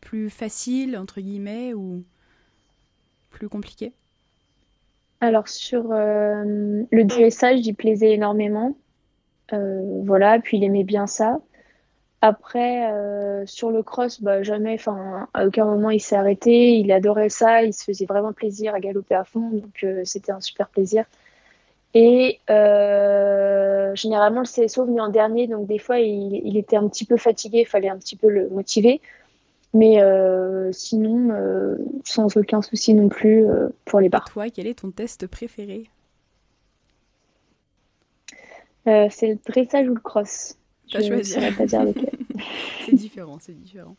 plus 0.00 0.30
faciles 0.30 0.96
entre 0.96 1.20
guillemets 1.20 1.74
ou 1.74 2.04
plus 3.30 3.48
compliqués? 3.48 3.92
Alors 5.20 5.46
sur 5.46 5.84
le 5.90 7.02
dressage, 7.04 7.64
il 7.64 7.74
plaisait 7.74 8.14
énormément. 8.14 8.76
Voilà, 9.52 10.40
puis 10.40 10.56
il 10.56 10.64
aimait 10.64 10.82
bien 10.82 11.06
ça. 11.06 11.38
Après, 12.22 12.92
euh, 12.92 13.46
sur 13.46 13.70
le 13.70 13.82
cross, 13.82 14.20
bah, 14.20 14.42
jamais, 14.42 14.74
enfin, 14.74 15.28
à 15.32 15.46
aucun 15.46 15.64
moment 15.64 15.90
il 15.90 16.00
s'est 16.00 16.16
arrêté. 16.16 16.76
Il 16.78 16.92
adorait 16.92 17.30
ça, 17.30 17.62
il 17.62 17.72
se 17.72 17.84
faisait 17.84 18.06
vraiment 18.06 18.32
plaisir 18.32 18.74
à 18.74 18.80
galoper 18.80 19.14
à 19.14 19.24
fond, 19.24 19.50
donc 19.50 19.86
c'était 20.04 20.32
un 20.32 20.40
super 20.40 20.68
plaisir. 20.68 21.04
Et 21.94 22.40
généralement, 23.96 24.42
le 24.42 24.66
CSO 24.66 24.84
venait 24.84 25.00
en 25.00 25.08
dernier, 25.08 25.46
donc 25.46 25.66
des 25.66 25.78
fois, 25.78 25.98
il, 25.98 26.40
il 26.44 26.56
était 26.56 26.76
un 26.76 26.88
petit 26.88 27.04
peu 27.04 27.16
fatigué, 27.16 27.60
il 27.60 27.66
fallait 27.66 27.88
un 27.88 27.98
petit 27.98 28.16
peu 28.16 28.28
le 28.28 28.48
motiver. 28.50 29.00
Mais 29.72 30.02
euh, 30.02 30.72
sinon, 30.72 31.30
euh, 31.30 31.76
sans 32.04 32.36
aucun 32.36 32.60
souci 32.60 32.92
non 32.94 33.08
plus 33.08 33.46
euh, 33.46 33.68
pour 33.84 34.00
les 34.00 34.08
barres. 34.08 34.28
toi, 34.28 34.50
quel 34.50 34.66
est 34.66 34.80
ton 34.80 34.90
test 34.90 35.26
préféré? 35.26 35.88
C'est 38.84 39.28
le 39.28 39.38
dressage 39.46 39.86
ou 39.86 39.94
le 39.94 40.00
cross? 40.00 40.56
Je 40.88 40.98
ne 40.98 41.56
pas 41.56 41.66
dire 41.66 41.84
lequel. 41.84 42.09
c'est 42.86 42.94
différent, 42.94 43.38
c'est 43.40 43.54
différent. 43.54 43.96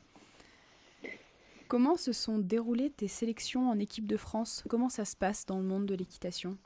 Comment 1.68 1.96
se 1.96 2.12
sont 2.12 2.38
déroulées 2.38 2.90
tes 2.90 3.08
sélections 3.08 3.70
en 3.70 3.80
équipe 3.80 4.06
de 4.06 4.18
France? 4.18 4.64
Comment 4.70 4.90
ça 4.90 5.06
se 5.06 5.16
passe 5.16 5.46
dans 5.46 5.58
le 5.58 5.64
monde 5.64 5.86
de 5.86 5.96
l'équitation? 5.96 6.58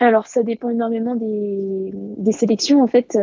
Alors, 0.00 0.26
ça 0.26 0.42
dépend 0.42 0.68
énormément 0.68 1.14
des, 1.14 1.90
des 1.94 2.32
sélections. 2.32 2.82
En 2.82 2.86
fait, 2.86 3.16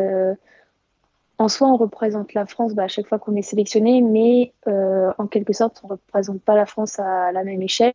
en 1.37 1.47
soi, 1.47 1.67
on 1.67 1.77
représente 1.77 2.33
la 2.33 2.45
France 2.45 2.73
bah, 2.73 2.83
à 2.83 2.87
chaque 2.87 3.07
fois 3.07 3.19
qu'on 3.19 3.35
est 3.35 3.41
sélectionné, 3.41 4.01
mais 4.01 4.53
euh, 4.67 5.11
en 5.17 5.27
quelque 5.27 5.53
sorte, 5.53 5.81
on 5.83 5.87
ne 5.87 5.91
représente 5.93 6.41
pas 6.41 6.55
la 6.55 6.65
France 6.65 6.99
à 6.99 7.31
la 7.31 7.43
même 7.43 7.61
échelle. 7.61 7.93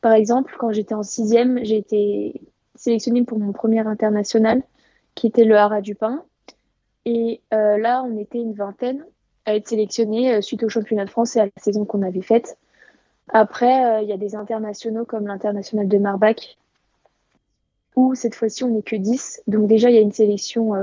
Par 0.00 0.12
exemple, 0.12 0.54
quand 0.58 0.72
j'étais 0.72 0.94
en 0.94 1.02
sixième, 1.02 1.64
j'ai 1.64 1.78
été 1.78 2.40
sélectionnée 2.74 3.24
pour 3.24 3.38
mon 3.38 3.52
premier 3.52 3.80
international, 3.80 4.62
qui 5.14 5.26
était 5.26 5.44
le 5.44 5.56
Haras 5.56 5.80
du 5.80 5.94
Pin. 5.94 6.24
Et 7.06 7.40
euh, 7.54 7.78
là, 7.78 8.02
on 8.02 8.18
était 8.18 8.38
une 8.38 8.52
vingtaine 8.52 9.06
à 9.46 9.54
être 9.54 9.68
sélectionnés 9.68 10.34
euh, 10.34 10.40
suite 10.42 10.62
au 10.62 10.68
championnat 10.68 11.06
de 11.06 11.10
France 11.10 11.36
et 11.36 11.40
à 11.40 11.46
la 11.46 11.52
saison 11.56 11.86
qu'on 11.86 12.02
avait 12.02 12.20
faite. 12.20 12.58
Après, 13.32 14.04
il 14.04 14.08
y 14.08 14.12
a 14.12 14.16
des 14.16 14.36
internationaux 14.36 15.04
comme 15.04 15.26
l'international 15.26 15.88
de 15.88 15.98
Marbach, 15.98 16.58
où 17.96 18.14
cette 18.14 18.34
fois-ci, 18.36 18.62
on 18.62 18.68
n'est 18.68 18.82
que 18.82 18.94
10. 18.94 19.42
Donc 19.48 19.66
déjà, 19.66 19.90
il 19.90 19.96
y 19.96 19.98
a 19.98 20.02
une 20.02 20.12
sélection 20.12 20.74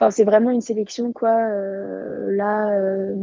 Enfin, 0.00 0.10
c'est 0.10 0.24
vraiment 0.24 0.50
une 0.50 0.62
sélection, 0.62 1.12
quoi. 1.12 1.36
Euh, 1.36 2.34
là, 2.34 2.70
euh, 2.70 3.14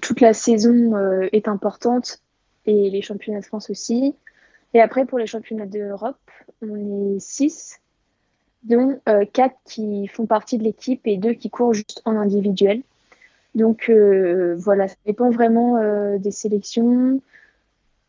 toute 0.00 0.22
la 0.22 0.32
saison 0.32 0.96
euh, 0.96 1.28
est 1.32 1.48
importante 1.48 2.22
et 2.64 2.88
les 2.88 3.02
championnats 3.02 3.40
de 3.40 3.44
France 3.44 3.68
aussi. 3.68 4.14
Et 4.72 4.80
après, 4.80 5.04
pour 5.04 5.18
les 5.18 5.26
championnats 5.26 5.66
d'Europe, 5.66 6.16
on 6.62 7.16
est 7.16 7.20
6, 7.20 7.81
dont 8.64 9.00
4 9.32 9.54
qui 9.64 10.08
font 10.08 10.26
partie 10.26 10.58
de 10.58 10.64
l'équipe 10.64 11.06
et 11.06 11.16
2 11.16 11.34
qui 11.34 11.50
courent 11.50 11.74
juste 11.74 12.02
en 12.04 12.16
individuel. 12.16 12.82
Donc 13.54 13.90
voilà, 13.90 14.88
ça 14.88 14.96
dépend 15.06 15.30
vraiment 15.30 16.18
des 16.18 16.30
sélections 16.30 17.20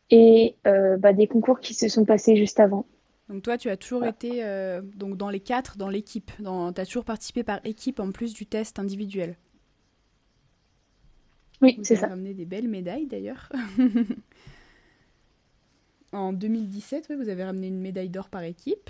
et 0.10 0.56
bah, 0.64 1.14
des 1.14 1.28
concours 1.28 1.60
qui 1.60 1.74
se 1.74 1.88
sont 1.88 2.06
passés 2.06 2.36
juste 2.36 2.60
avant. 2.60 2.86
Donc 3.30 3.42
toi, 3.42 3.58
tu 3.58 3.70
as 3.70 3.78
toujours 3.78 4.06
été 4.06 4.44
euh, 4.44 4.82
donc 4.82 5.18
dans 5.18 5.30
les 5.30 5.40
quatre, 5.40 5.78
dans 5.78 5.90
l'équipe. 5.90 6.32
Tu 6.38 6.46
as 6.46 6.86
toujours 6.86 7.06
participé 7.06 7.44
par 7.44 7.66
équipe 7.66 8.00
en 8.00 8.12
plus 8.12 8.34
du 8.34 8.46
test 8.46 8.80
individuel. 8.80 9.38
Oui, 11.62 11.80
c'est 11.84 11.96
ça. 11.96 12.08
Vous 12.08 12.12
avez 12.12 12.12
ramené 12.12 12.34
des 12.34 12.46
belles 12.46 12.68
médailles 12.68 13.08
d'ailleurs. 13.08 13.50
en 16.12 16.34
2017, 16.34 17.08
oui, 17.10 17.16
vous 17.16 17.30
avez 17.30 17.46
ramené 17.46 17.68
une 17.68 17.80
médaille 17.80 18.10
d'or 18.10 18.30
par 18.30 18.44
équipe. 18.44 18.90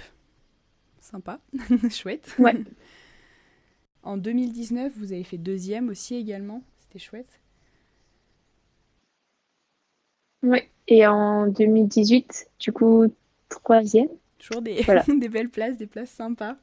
Sympa, 1.03 1.41
chouette. 1.89 2.33
Ouais. 2.39 2.55
en 4.03 4.15
2019, 4.15 4.93
vous 4.95 5.12
avez 5.12 5.25
fait 5.25 5.38
deuxième 5.38 5.89
aussi 5.89 6.15
également. 6.15 6.63
C'était 6.79 6.98
chouette. 6.98 7.41
Oui, 10.43 10.60
et 10.88 11.05
en 11.05 11.48
2018, 11.48 12.50
du 12.57 12.72
coup, 12.72 13.07
troisième. 13.50 14.07
Toujours 14.39 14.62
des, 14.62 14.81
des 15.19 15.27
belles 15.27 15.50
places, 15.50 15.77
des 15.77 15.88
places 15.88 16.10
sympas. 16.10 16.55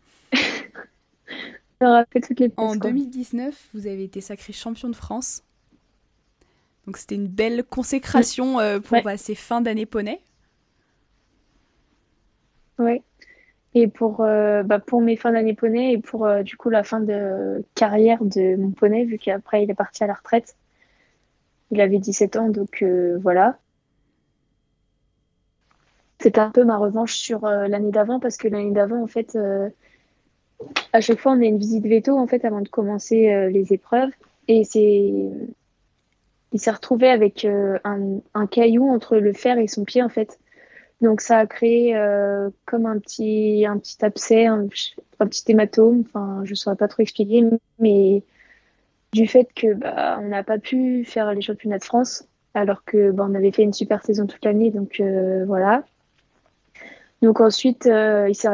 en 1.83 2.77
2019, 2.77 3.69
vous 3.75 3.87
avez 3.87 4.05
été 4.05 4.23
sacré 4.23 4.55
champion 4.55 4.89
de 4.89 4.97
France. 4.97 5.43
Donc 6.87 6.97
c'était 6.97 7.15
une 7.15 7.29
belle 7.29 7.63
consécration 7.63 8.59
euh, 8.59 8.81
pour 8.81 9.03
bah, 9.03 9.19
ces 9.19 9.35
fins 9.35 9.61
d'année 9.61 9.85
poney. 9.85 10.23
Oui. 12.79 13.03
Et 13.75 13.87
pour, 13.89 14.19
bah, 14.19 14.79
pour 14.85 15.01
mes 15.01 15.17
fins 15.17 15.33
d'année 15.33 15.55
poney 15.55 15.93
et 15.93 15.99
pour 15.99 16.29
du 16.43 16.57
coup 16.57 16.71
la 16.71 16.83
fin 16.83 17.01
de 17.01 17.65
carrière 17.75 18.25
de 18.25 18.57
mon 18.57 18.71
poney, 18.71 19.05
vu 19.05 19.19
qu'après 19.19 19.63
il 19.63 19.71
est 19.71 19.75
parti 19.75 20.03
à 20.05 20.07
la 20.07 20.15
retraite. 20.15 20.57
Il 21.71 21.81
avait 21.81 21.99
17 21.99 22.37
ans, 22.37 22.49
donc 22.49 22.85
voilà. 23.23 23.59
C'était 26.19 26.41
un 26.41 26.51
peu 26.51 26.65
ma 26.65 26.77
revanche 26.77 27.15
sur 27.15 27.43
l'année 27.47 27.93
d'avant, 27.93 28.19
parce 28.19 28.37
que 28.37 28.49
l'année 28.49 28.73
d'avant, 28.73 29.03
en 29.03 29.07
fait, 29.07 29.39
à 30.93 31.01
chaque 31.01 31.21
fois, 31.21 31.33
on 31.33 31.41
a 31.41 31.45
une 31.45 31.59
visite 31.59 31.87
veto 31.87 32.19
en 32.19 32.27
fait 32.27 32.45
avant 32.45 32.61
de 32.63 32.69
commencer 32.69 33.49
les 33.51 33.73
épreuves. 33.73 34.11
Et 34.49 34.65
c'est 34.65 35.31
il 36.53 36.61
s'est 36.61 36.71
retrouvé 36.71 37.09
avec 37.09 37.45
euh, 37.45 37.79
un, 37.85 38.47
caillou 38.47 38.89
entre 38.89 39.17
le 39.17 39.33
fer 39.33 39.59
et 39.59 39.69
son 39.69 39.85
pied 39.85 40.03
en 40.03 40.09
fait. 40.09 40.39
Donc 41.01 41.21
ça 41.21 41.39
a 41.39 41.47
créé 41.47 41.97
euh, 41.97 42.51
comme 42.67 42.87
un 42.87 42.99
petit 42.99 43.65
un 43.67 43.81
abcès, 44.03 44.47
un, 44.47 44.67
petit 44.67 45.45
hématome. 45.49 46.05
Enfin, 46.07 46.43
je 46.45 46.55
saurais 46.55 46.77
pas 46.77 46.89
trop 46.89 47.03
expliquer, 47.03 47.45
mais 47.79 48.23
du 49.13 49.27
fait 49.27 49.49
que 49.55 49.75
bah, 49.75 50.19
on 50.21 50.29
n'a 50.29 50.45
pas 50.45 50.59
pu 50.59 51.05
faire 51.05 51.33
les 51.33 51.41
championnats 51.41 51.79
de 51.79 51.85
France, 51.85 52.29
alors 52.55 52.85
que 52.85 53.11
bah, 53.13 53.27
on 53.29 53.35
avait 53.35 53.53
fait 53.53 53.63
une 53.63 53.73
super 53.73 54.05
saison 54.05 54.27
toute 54.27 54.45
l'année, 54.45 54.71
donc 54.71 55.01
euh, 55.01 55.45
voilà. 55.47 55.85
Donc 57.23 57.41
ensuite, 57.41 57.85
il 57.87 58.35
s'est 58.35 58.49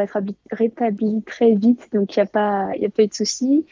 rétabli, 0.51 1.23
très 1.23 1.53
vite, 1.53 1.89
donc 1.93 2.17
il 2.17 2.19
n'y 2.19 2.23
a 2.25 2.27
pas 2.27 2.71
il 2.77 2.85
a 2.85 3.03
eu 3.03 3.07
de 3.07 3.15
souci. 3.15 3.65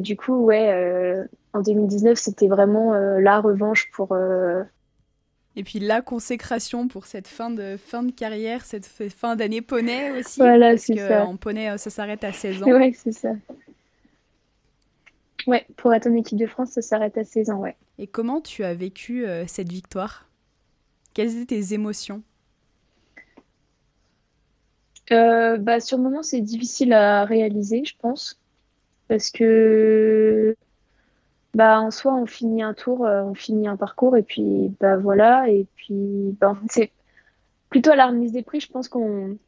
du 0.00 0.16
coup, 0.16 0.36
ouais, 0.44 1.26
en 1.52 1.62
2019, 1.62 2.18
c'était 2.18 2.48
vraiment 2.48 2.94
euh, 2.94 3.20
la 3.20 3.40
revanche 3.40 3.90
pour. 3.92 4.16
Euh, 5.58 5.60
Et 5.60 5.64
puis 5.64 5.78
la 5.80 6.00
consécration 6.02 6.88
pour 6.88 7.06
cette 7.06 7.28
fin 7.28 7.50
de, 7.50 7.76
fin 7.76 8.02
de 8.02 8.12
carrière, 8.12 8.64
cette 8.64 8.86
fin 8.86 9.36
d'année 9.36 9.60
poney 9.60 10.12
aussi. 10.18 10.40
Voilà, 10.40 10.76
c'est 10.76 10.96
ça. 10.96 11.24
En 11.26 11.36
poney, 11.36 11.70
euh, 11.70 11.76
ça 11.76 11.90
s'arrête 11.90 12.24
à 12.24 12.32
16 12.32 12.62
ans. 12.62 12.66
Ouais, 12.66 12.92
c'est 12.94 13.12
ça. 13.12 13.32
Ouais, 15.46 15.66
pour 15.76 15.94
être 15.94 16.06
en 16.06 16.14
équipe 16.14 16.38
de 16.38 16.46
France, 16.46 16.70
ça 16.70 16.82
s'arrête 16.82 17.16
à 17.16 17.24
16 17.24 17.50
ans, 17.50 17.58
ouais. 17.58 17.76
Et 17.98 18.06
comment 18.06 18.40
tu 18.40 18.64
as 18.64 18.74
vécu 18.74 19.24
cette 19.46 19.70
victoire? 19.70 20.26
Quelles 21.14 21.36
étaient 21.36 21.56
tes 21.56 21.74
émotions? 21.74 22.22
Bah, 25.10 25.80
Sur 25.80 25.96
le 25.96 26.02
moment, 26.02 26.22
c'est 26.22 26.40
difficile 26.42 26.92
à 26.92 27.24
réaliser, 27.24 27.82
je 27.84 27.94
pense. 27.98 28.38
Parce 29.08 29.30
que 29.30 30.54
bah 31.54 31.80
en 31.80 31.90
soi 31.90 32.14
on 32.14 32.26
finit 32.26 32.62
un 32.62 32.74
tour, 32.74 33.06
euh, 33.06 33.22
on 33.22 33.34
finit 33.34 33.68
un 33.68 33.76
parcours 33.76 34.16
et 34.16 34.22
puis 34.22 34.72
bah 34.80 34.96
voilà 34.96 35.48
et 35.48 35.66
puis 35.76 36.36
bah, 36.40 36.56
c'est 36.68 36.90
plutôt 37.70 37.90
à 37.90 37.96
la 37.96 38.06
remise 38.06 38.32
des 38.32 38.42
prix 38.42 38.60
je 38.60 38.70
pense 38.70 38.88
qu'on 38.88 39.38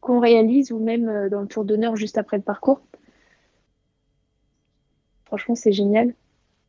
qu'on 0.00 0.18
réalise 0.18 0.72
ou 0.72 0.78
même 0.78 1.08
euh, 1.08 1.28
dans 1.28 1.42
le 1.42 1.46
tour 1.46 1.64
d'honneur 1.64 1.96
juste 1.96 2.18
après 2.18 2.38
le 2.38 2.42
parcours. 2.42 2.80
Franchement 5.26 5.54
c'est 5.54 5.72
génial. 5.72 6.14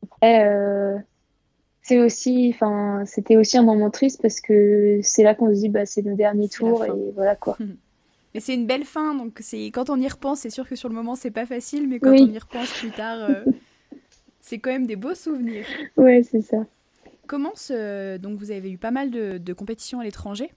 Après 0.03 0.47
euh, 0.47 0.97
c'est 1.81 1.99
aussi 1.99 2.51
enfin 2.53 3.03
c'était 3.05 3.37
aussi 3.37 3.57
un 3.57 3.63
moment 3.63 3.89
triste 3.89 4.21
parce 4.21 4.39
que 4.39 4.99
c'est 5.01 5.23
là 5.23 5.33
qu'on 5.33 5.49
se 5.49 5.61
dit 5.61 5.69
bah 5.69 5.85
c'est 5.85 6.03
le 6.03 6.15
dernier 6.15 6.47
tour 6.47 6.85
et 6.85 6.91
voilà 7.15 7.35
quoi. 7.35 7.57
Mais 8.33 8.39
c'est 8.39 8.53
une 8.53 8.65
belle 8.65 8.85
fin, 8.85 9.13
donc 9.13 9.39
c'est 9.41 9.65
quand 9.71 9.89
on 9.89 9.99
y 9.99 10.07
repense, 10.07 10.39
c'est 10.39 10.49
sûr 10.49 10.65
que 10.65 10.77
sur 10.77 10.87
le 10.87 10.95
moment 10.95 11.15
c'est 11.15 11.31
pas 11.31 11.45
facile, 11.45 11.89
mais 11.89 11.99
quand 11.99 12.11
on 12.11 12.27
y 12.27 12.39
repense 12.39 12.71
plus 12.79 12.91
tard, 12.91 13.29
C'est 14.41 14.57
quand 14.57 14.71
même 14.71 14.87
des 14.87 14.95
beaux 14.95 15.15
souvenirs. 15.15 15.65
Ouais, 15.95 16.23
c'est 16.23 16.41
ça. 16.41 16.65
Comment 17.27 17.55
se... 17.55 18.17
Donc 18.17 18.37
vous 18.37 18.51
avez 18.51 18.71
eu 18.71 18.77
pas 18.77 18.91
mal 18.91 19.11
de, 19.11 19.53
compétitions 19.53 19.99
à 19.99 20.03
l'étranger? 20.03 20.51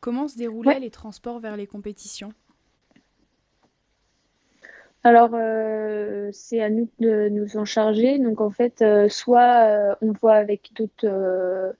Comment 0.00 0.28
se 0.28 0.36
déroulaient 0.36 0.78
les 0.78 0.90
transports 0.90 1.40
vers 1.40 1.56
les 1.56 1.66
compétitions? 1.66 2.32
Alors, 5.02 5.30
euh, 5.34 6.30
c'est 6.32 6.62
à 6.62 6.70
nous 6.70 6.88
de 6.98 7.28
nous 7.28 7.56
en 7.56 7.64
charger. 7.64 8.18
Donc, 8.18 8.40
en 8.40 8.50
fait, 8.50 8.80
euh, 8.80 9.08
soit 9.08 9.66
euh, 9.66 9.94
on 10.00 10.12
voit 10.12 10.34
avec 10.34 10.70
d'autres 10.74 11.74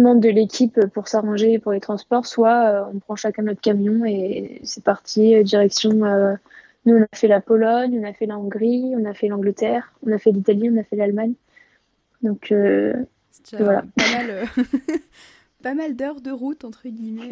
membres 0.00 0.20
de 0.20 0.30
l'équipe 0.30 0.78
pour 0.94 1.08
s'arranger 1.08 1.58
pour 1.58 1.72
les 1.72 1.80
transports, 1.80 2.26
soit 2.26 2.88
on 2.92 2.98
prend 2.98 3.16
chacun 3.16 3.42
notre 3.42 3.60
camion 3.60 4.04
et 4.04 4.60
c'est 4.64 4.84
parti, 4.84 5.42
direction 5.44 6.38
nous, 6.86 6.96
on 6.96 7.02
a 7.02 7.16
fait 7.16 7.28
la 7.28 7.40
Pologne, 7.40 7.98
on 8.00 8.08
a 8.08 8.12
fait 8.12 8.26
la 8.26 8.38
Hongrie, 8.38 8.94
on 8.96 9.04
a 9.04 9.12
fait 9.12 9.26
l'Angleterre, 9.26 9.92
on 10.06 10.12
a 10.12 10.18
fait 10.18 10.30
l'Italie, 10.30 10.70
on 10.72 10.76
a 10.78 10.84
fait 10.84 10.96
l'Allemagne. 10.96 11.34
Donc, 12.22 12.52
euh, 12.52 12.94
voilà. 13.52 13.82
Pas 13.96 14.12
mal, 14.12 14.30
euh, 14.30 14.44
pas 15.62 15.74
mal 15.74 15.96
d'heures 15.96 16.20
de 16.20 16.30
route, 16.30 16.64
entre 16.64 16.88
guillemets. 16.88 17.28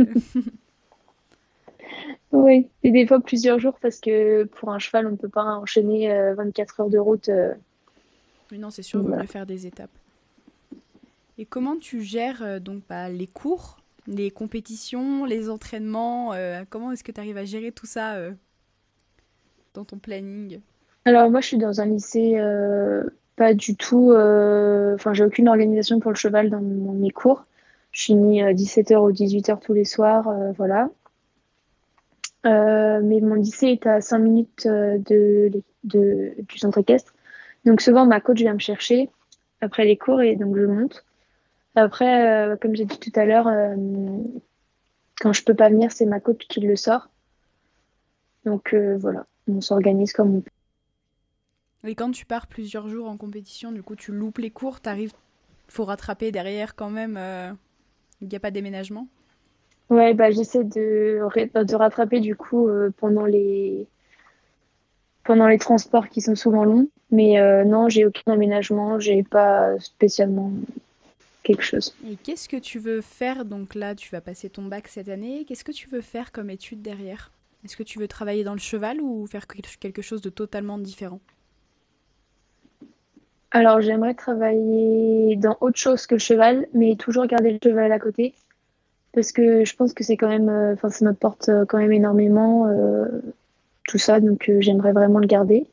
oui, 2.32 2.68
et 2.82 2.90
des 2.90 3.06
fois 3.06 3.20
plusieurs 3.20 3.60
jours 3.60 3.78
parce 3.80 4.00
que 4.00 4.44
pour 4.44 4.70
un 4.70 4.80
cheval, 4.80 5.06
on 5.06 5.12
ne 5.12 5.16
peut 5.16 5.28
pas 5.28 5.44
enchaîner 5.44 6.08
24 6.34 6.80
euh, 6.80 6.82
heures 6.82 6.90
de 6.90 6.98
route. 6.98 7.30
Oui, 8.50 8.58
non, 8.58 8.70
c'est 8.70 8.82
sûr, 8.82 9.00
il 9.00 9.06
vaut 9.08 9.16
mieux 9.16 9.26
faire 9.26 9.46
des 9.46 9.66
étapes. 9.66 9.90
Et 11.38 11.46
comment 11.46 11.76
tu 11.76 12.02
gères 12.02 12.60
donc 12.60 12.82
bah, 12.88 13.08
les 13.08 13.26
cours, 13.26 13.78
les 14.06 14.30
compétitions, 14.32 15.24
les 15.24 15.48
entraînements 15.48 16.32
Comment 16.70 16.90
est-ce 16.90 17.04
que 17.04 17.12
tu 17.12 17.20
arrives 17.20 17.38
à 17.38 17.44
gérer 17.44 17.70
tout 17.70 17.86
ça 17.86 18.16
dans 19.74 19.84
ton 19.84 19.98
planning 19.98 20.60
Alors 21.04 21.30
moi 21.30 21.40
je 21.40 21.48
suis 21.48 21.58
dans 21.58 21.80
un 21.80 21.86
lycée 21.86 22.34
euh, 22.36 23.04
pas 23.36 23.52
du 23.52 23.76
tout, 23.76 24.12
euh, 24.12 24.94
enfin 24.94 25.12
j'ai 25.12 25.24
aucune 25.24 25.48
organisation 25.48 25.98
pour 25.98 26.12
le 26.12 26.16
cheval 26.16 26.48
dans, 26.50 26.60
mes 26.60 27.10
cours. 27.10 27.44
Je 27.90 28.04
finis 28.04 28.42
17h 28.42 28.96
ou 28.96 29.10
18h 29.12 29.60
tous 29.60 29.72
les 29.72 29.84
soirs, 29.84 30.28
euh, 30.28 30.52
voilà. 30.56 30.88
mais 32.44 33.20
mon 33.20 33.34
lycée 33.34 33.68
est 33.68 33.86
à 33.86 34.00
5 34.00 34.18
minutes 34.18 34.68
du 34.68 35.62
centre 36.56 36.78
équestre. 36.78 37.12
Donc 37.64 37.80
souvent 37.80 38.06
ma 38.06 38.20
coach 38.20 38.38
vient 38.38 38.54
me 38.54 38.58
chercher 38.60 39.10
après 39.60 39.84
les 39.84 39.96
cours 39.96 40.22
et 40.22 40.36
donc 40.36 40.56
je 40.56 40.64
monte. 40.64 41.04
Après, 41.76 42.56
comme 42.60 42.76
j'ai 42.76 42.84
dit 42.84 43.00
tout 43.00 43.18
à 43.18 43.24
l'heure, 43.24 43.50
quand 45.20 45.32
je 45.32 45.42
peux 45.42 45.54
pas 45.54 45.68
venir, 45.70 45.90
c'est 45.90 46.06
ma 46.06 46.20
coach 46.20 46.46
qui 46.48 46.60
le 46.60 46.76
sort. 46.76 47.08
Donc 48.44 48.76
voilà 48.98 49.26
on 49.48 49.60
s'organise 49.60 50.12
comme 50.12 50.36
on 50.36 50.40
peut. 50.40 50.50
Et 51.86 51.94
quand 51.94 52.10
tu 52.10 52.24
pars 52.24 52.46
plusieurs 52.46 52.88
jours 52.88 53.08
en 53.08 53.16
compétition, 53.16 53.70
du 53.70 53.82
coup, 53.82 53.94
tu 53.94 54.10
loupes 54.10 54.38
les 54.38 54.50
cours, 54.50 54.80
t'arrives, 54.80 55.12
faut 55.68 55.84
rattraper 55.84 56.32
derrière 56.32 56.74
quand 56.74 56.90
même. 56.90 57.16
Euh, 57.18 57.52
il 58.20 58.28
n'y 58.28 58.36
a 58.36 58.40
pas 58.40 58.50
déménagement? 58.50 59.06
Ouais, 59.90 60.14
bah 60.14 60.30
j'essaie 60.30 60.64
de, 60.64 61.20
de 61.20 61.74
rattraper 61.74 62.20
du 62.20 62.36
coup 62.36 62.68
euh, 62.68 62.90
pendant 62.96 63.26
les 63.26 63.86
pendant 65.24 65.46
les 65.46 65.58
transports 65.58 66.08
qui 66.08 66.22
sont 66.22 66.34
souvent 66.34 66.64
longs. 66.64 66.88
Mais 67.10 67.38
euh, 67.38 67.64
non, 67.64 67.88
j'ai 67.88 68.06
aucun 68.06 68.32
aménagement, 68.32 68.98
j'ai 68.98 69.22
pas 69.22 69.78
spécialement 69.78 70.52
quelque 71.42 71.62
chose. 71.62 71.94
Et 72.10 72.16
qu'est-ce 72.16 72.48
que 72.48 72.56
tu 72.56 72.78
veux 72.78 73.02
faire? 73.02 73.44
Donc 73.44 73.74
là, 73.74 73.94
tu 73.94 74.10
vas 74.10 74.20
passer 74.20 74.48
ton 74.48 74.64
bac 74.64 74.88
cette 74.88 75.08
année. 75.08 75.44
Qu'est-ce 75.46 75.64
que 75.64 75.72
tu 75.72 75.88
veux 75.88 76.00
faire 76.00 76.32
comme 76.32 76.50
étude 76.50 76.82
derrière? 76.82 77.30
Est-ce 77.64 77.76
que 77.76 77.82
tu 77.82 77.98
veux 77.98 78.08
travailler 78.08 78.44
dans 78.44 78.52
le 78.52 78.58
cheval 78.58 79.00
ou 79.00 79.26
faire 79.26 79.46
quelque 79.46 80.02
chose 80.02 80.20
de 80.20 80.30
totalement 80.30 80.78
différent? 80.78 81.20
Alors 83.50 83.80
j'aimerais 83.80 84.14
travailler 84.14 85.36
dans 85.36 85.56
autre 85.60 85.78
chose 85.78 86.06
que 86.06 86.16
le 86.16 86.18
cheval, 86.18 86.66
mais 86.74 86.96
toujours 86.96 87.26
garder 87.26 87.52
le 87.52 87.58
cheval 87.62 87.92
à 87.92 87.98
côté. 87.98 88.34
Parce 89.12 89.30
que 89.30 89.64
je 89.64 89.76
pense 89.76 89.94
que 89.94 90.02
c'est 90.02 90.16
quand 90.16 90.28
même, 90.28 90.48
euh, 90.48 90.74
enfin 90.74 90.90
ça 90.90 91.04
m'apporte 91.04 91.48
euh, 91.48 91.64
quand 91.64 91.78
même 91.78 91.92
énormément 91.92 92.66
euh, 92.66 93.06
tout 93.86 93.98
ça, 93.98 94.18
donc 94.18 94.50
j'aimerais 94.58 94.92
vraiment 94.92 95.20
le 95.20 95.28
garder. 95.28 95.68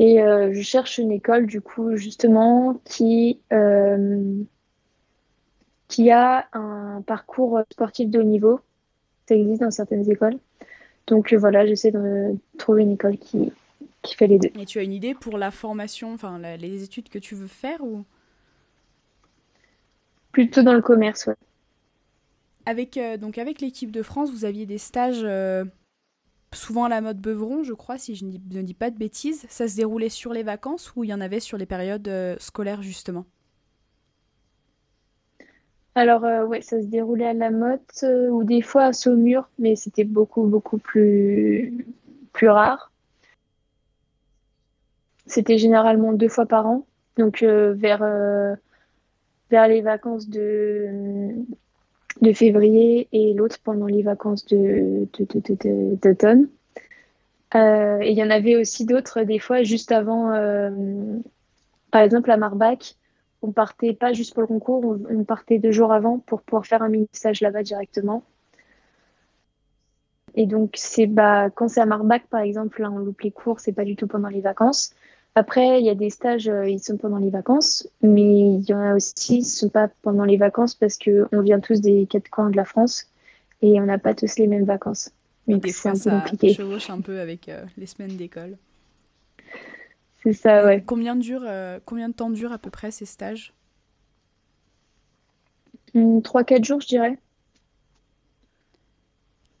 Et 0.00 0.18
je 0.18 0.62
cherche 0.62 0.98
une 0.98 1.10
école 1.10 1.46
du 1.46 1.60
coup 1.60 1.96
justement 1.96 2.80
qui 2.84 3.40
qui 5.88 6.10
a 6.12 6.46
un 6.52 7.02
parcours 7.04 7.60
sportif 7.72 8.08
de 8.08 8.20
haut 8.20 8.22
niveau. 8.22 8.60
Ça 9.28 9.34
existe 9.34 9.60
dans 9.62 9.72
certaines 9.72 10.08
écoles. 10.08 10.38
Donc 11.08 11.32
euh, 11.32 11.38
voilà, 11.38 11.66
j'essaie 11.66 11.90
de 11.90 12.36
trouver 12.58 12.82
une 12.82 12.92
école 12.92 13.16
qui, 13.16 13.50
qui 14.02 14.14
fait 14.14 14.26
les 14.26 14.38
deux. 14.38 14.50
Et 14.58 14.66
tu 14.66 14.78
as 14.78 14.82
une 14.82 14.92
idée 14.92 15.14
pour 15.14 15.38
la 15.38 15.50
formation, 15.50 16.12
enfin 16.12 16.38
les 16.38 16.82
études 16.84 17.08
que 17.08 17.18
tu 17.18 17.34
veux 17.34 17.46
faire 17.46 17.82
ou? 17.82 18.04
Plutôt 20.32 20.62
dans 20.62 20.74
le 20.74 20.82
commerce, 20.82 21.26
ouais. 21.26 21.34
Avec, 22.66 22.98
euh, 22.98 23.16
donc 23.16 23.38
avec 23.38 23.62
l'équipe 23.62 23.90
de 23.90 24.02
France, 24.02 24.30
vous 24.30 24.44
aviez 24.44 24.66
des 24.66 24.76
stages 24.76 25.22
euh, 25.24 25.64
souvent 26.52 26.84
à 26.84 26.90
la 26.90 27.00
mode 27.00 27.18
Beuvron, 27.18 27.62
je 27.64 27.72
crois, 27.72 27.96
si 27.96 28.14
je 28.14 28.26
ne 28.26 28.62
dis, 28.62 28.74
pas 28.74 28.90
de 28.90 28.98
bêtises. 28.98 29.46
Ça 29.48 29.66
se 29.66 29.76
déroulait 29.76 30.10
sur 30.10 30.34
les 30.34 30.42
vacances 30.42 30.92
ou 30.94 31.02
il 31.04 31.08
y 31.08 31.14
en 31.14 31.20
avait 31.22 31.40
sur 31.40 31.56
les 31.56 31.66
périodes 31.66 32.10
scolaires 32.38 32.82
justement? 32.82 33.24
Alors, 35.98 36.24
euh, 36.24 36.46
ouais, 36.46 36.60
ça 36.62 36.80
se 36.80 36.86
déroulait 36.86 37.26
à 37.26 37.32
la 37.34 37.50
motte 37.50 38.04
euh, 38.04 38.28
ou 38.28 38.44
des 38.44 38.62
fois 38.62 38.84
à 38.84 38.92
Saumur, 38.92 39.48
mais 39.58 39.76
c'était 39.76 40.04
beaucoup, 40.04 40.44
beaucoup 40.44 40.78
plus, 40.78 41.86
plus 42.32 42.48
rare. 42.48 42.92
C'était 45.26 45.58
généralement 45.58 46.12
deux 46.12 46.28
fois 46.28 46.46
par 46.46 46.66
an, 46.66 46.86
donc 47.18 47.42
euh, 47.42 47.74
vers, 47.74 48.00
vers 49.50 49.68
les 49.68 49.82
vacances 49.82 50.28
de, 50.28 51.34
de 52.22 52.32
février 52.32 53.08
et 53.12 53.34
l'autre 53.34 53.58
pendant 53.62 53.86
les 53.86 54.02
vacances 54.02 54.46
de, 54.46 55.06
d'automne. 56.02 56.48
Euh, 57.54 57.98
et 58.00 58.10
il 58.10 58.18
y 58.18 58.22
en 58.22 58.30
avait 58.30 58.56
aussi 58.56 58.84
d'autres, 58.84 59.22
des 59.22 59.38
fois, 59.38 59.62
juste 59.62 59.92
avant, 59.92 60.32
euh, 60.32 60.70
par 61.90 62.02
exemple, 62.02 62.30
à 62.30 62.36
Marbach, 62.36 62.94
on 63.42 63.52
partait 63.52 63.92
pas 63.92 64.12
juste 64.12 64.34
pour 64.34 64.42
le 64.42 64.48
concours, 64.48 64.96
on, 65.08 65.24
partait 65.24 65.58
deux 65.58 65.72
jours 65.72 65.92
avant 65.92 66.18
pour 66.18 66.42
pouvoir 66.42 66.66
faire 66.66 66.82
un 66.82 66.88
mini-stage 66.88 67.40
là-bas 67.40 67.62
directement. 67.62 68.24
Et 70.34 70.46
donc, 70.46 70.72
c'est 70.74 71.06
bah, 71.06 71.50
quand 71.50 71.68
c'est 71.68 71.80
à 71.80 71.86
Marbach, 71.86 72.22
par 72.30 72.40
exemple, 72.40 72.82
là, 72.82 72.90
on 72.90 72.98
loupe 72.98 73.20
les 73.22 73.30
cours, 73.30 73.60
c'est 73.60 73.72
pas 73.72 73.84
du 73.84 73.96
tout 73.96 74.06
pendant 74.06 74.28
les 74.28 74.40
vacances. 74.40 74.94
Après, 75.34 75.80
il 75.80 75.86
y 75.86 75.90
a 75.90 75.94
des 75.94 76.10
stages, 76.10 76.48
euh, 76.48 76.68
ils 76.68 76.80
sont 76.80 76.96
pendant 76.96 77.18
les 77.18 77.30
vacances, 77.30 77.88
mais 78.02 78.54
il 78.54 78.68
y 78.68 78.74
en 78.74 78.80
a 78.80 78.94
aussi, 78.94 79.38
ils 79.38 79.44
sont 79.44 79.68
pas 79.68 79.88
pendant 80.02 80.24
les 80.24 80.36
vacances 80.36 80.74
parce 80.74 80.98
qu'on 80.98 81.40
vient 81.40 81.60
tous 81.60 81.80
des 81.80 82.06
quatre 82.06 82.28
coins 82.28 82.50
de 82.50 82.56
la 82.56 82.64
France 82.64 83.06
et 83.62 83.80
on 83.80 83.84
n'a 83.84 83.98
pas 83.98 84.14
tous 84.14 84.36
les 84.38 84.48
mêmes 84.48 84.64
vacances. 84.64 85.10
Mais 85.46 85.58
des 85.58 85.72
fois, 85.72 85.94
ça 85.94 86.20
compliqué. 86.20 86.54
chevauche 86.54 86.90
un 86.90 87.00
peu 87.00 87.20
avec 87.20 87.48
euh, 87.48 87.64
les 87.76 87.86
semaines 87.86 88.16
d'école. 88.16 88.56
C'est 90.22 90.32
ça, 90.32 90.64
ouais. 90.64 90.82
Combien, 90.84 91.16
dure, 91.16 91.42
euh, 91.44 91.78
combien 91.84 92.08
de 92.08 92.14
temps 92.14 92.30
durent 92.30 92.52
à 92.52 92.58
peu 92.58 92.70
près 92.70 92.90
ces 92.90 93.06
stages? 93.06 93.54
3-4 95.94 96.64
jours, 96.64 96.80
je 96.80 96.86
dirais. 96.88 97.18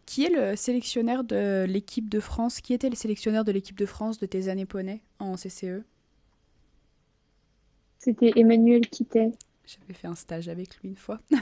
Qui 0.06 0.24
est 0.24 0.30
le 0.30 0.56
sélectionneur 0.56 1.22
de 1.22 1.64
l'équipe 1.68 2.08
de 2.08 2.20
France? 2.20 2.60
Qui 2.60 2.72
était 2.72 2.88
le 2.88 2.96
sélectionneur 2.96 3.44
de 3.44 3.52
l'équipe 3.52 3.78
de 3.78 3.86
France 3.86 4.18
de 4.18 4.26
tes 4.26 4.48
années 4.48 4.66
poney 4.66 5.02
en 5.18 5.34
CCE 5.36 5.84
C'était 7.98 8.32
Emmanuel 8.36 8.88
Quittet. 8.88 9.32
J'avais 9.66 9.94
fait 9.94 10.06
un 10.06 10.14
stage 10.14 10.48
avec 10.48 10.76
lui 10.78 10.88
une 10.88 10.96
fois. 10.96 11.20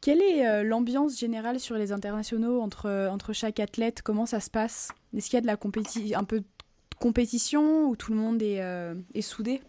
Quelle 0.00 0.22
est 0.22 0.46
euh, 0.46 0.62
l'ambiance 0.64 1.18
générale 1.18 1.60
sur 1.60 1.76
les 1.76 1.92
internationaux 1.92 2.60
entre, 2.60 3.08
entre 3.10 3.32
chaque 3.32 3.60
athlète? 3.60 4.02
Comment 4.02 4.26
ça 4.26 4.40
se 4.40 4.50
passe? 4.50 4.88
Est-ce 5.16 5.30
qu'il 5.30 5.36
y 5.36 5.38
a 5.38 5.42
de 5.42 5.46
la 5.46 5.56
compétition, 5.56 6.18
un 6.18 6.24
peu 6.24 6.40
de 6.40 6.46
compétition 6.98 7.88
où 7.88 7.96
tout 7.96 8.12
le 8.12 8.18
monde 8.18 8.42
est, 8.42 8.60
euh, 8.60 8.94
est 9.14 9.22
soudé? 9.22 9.60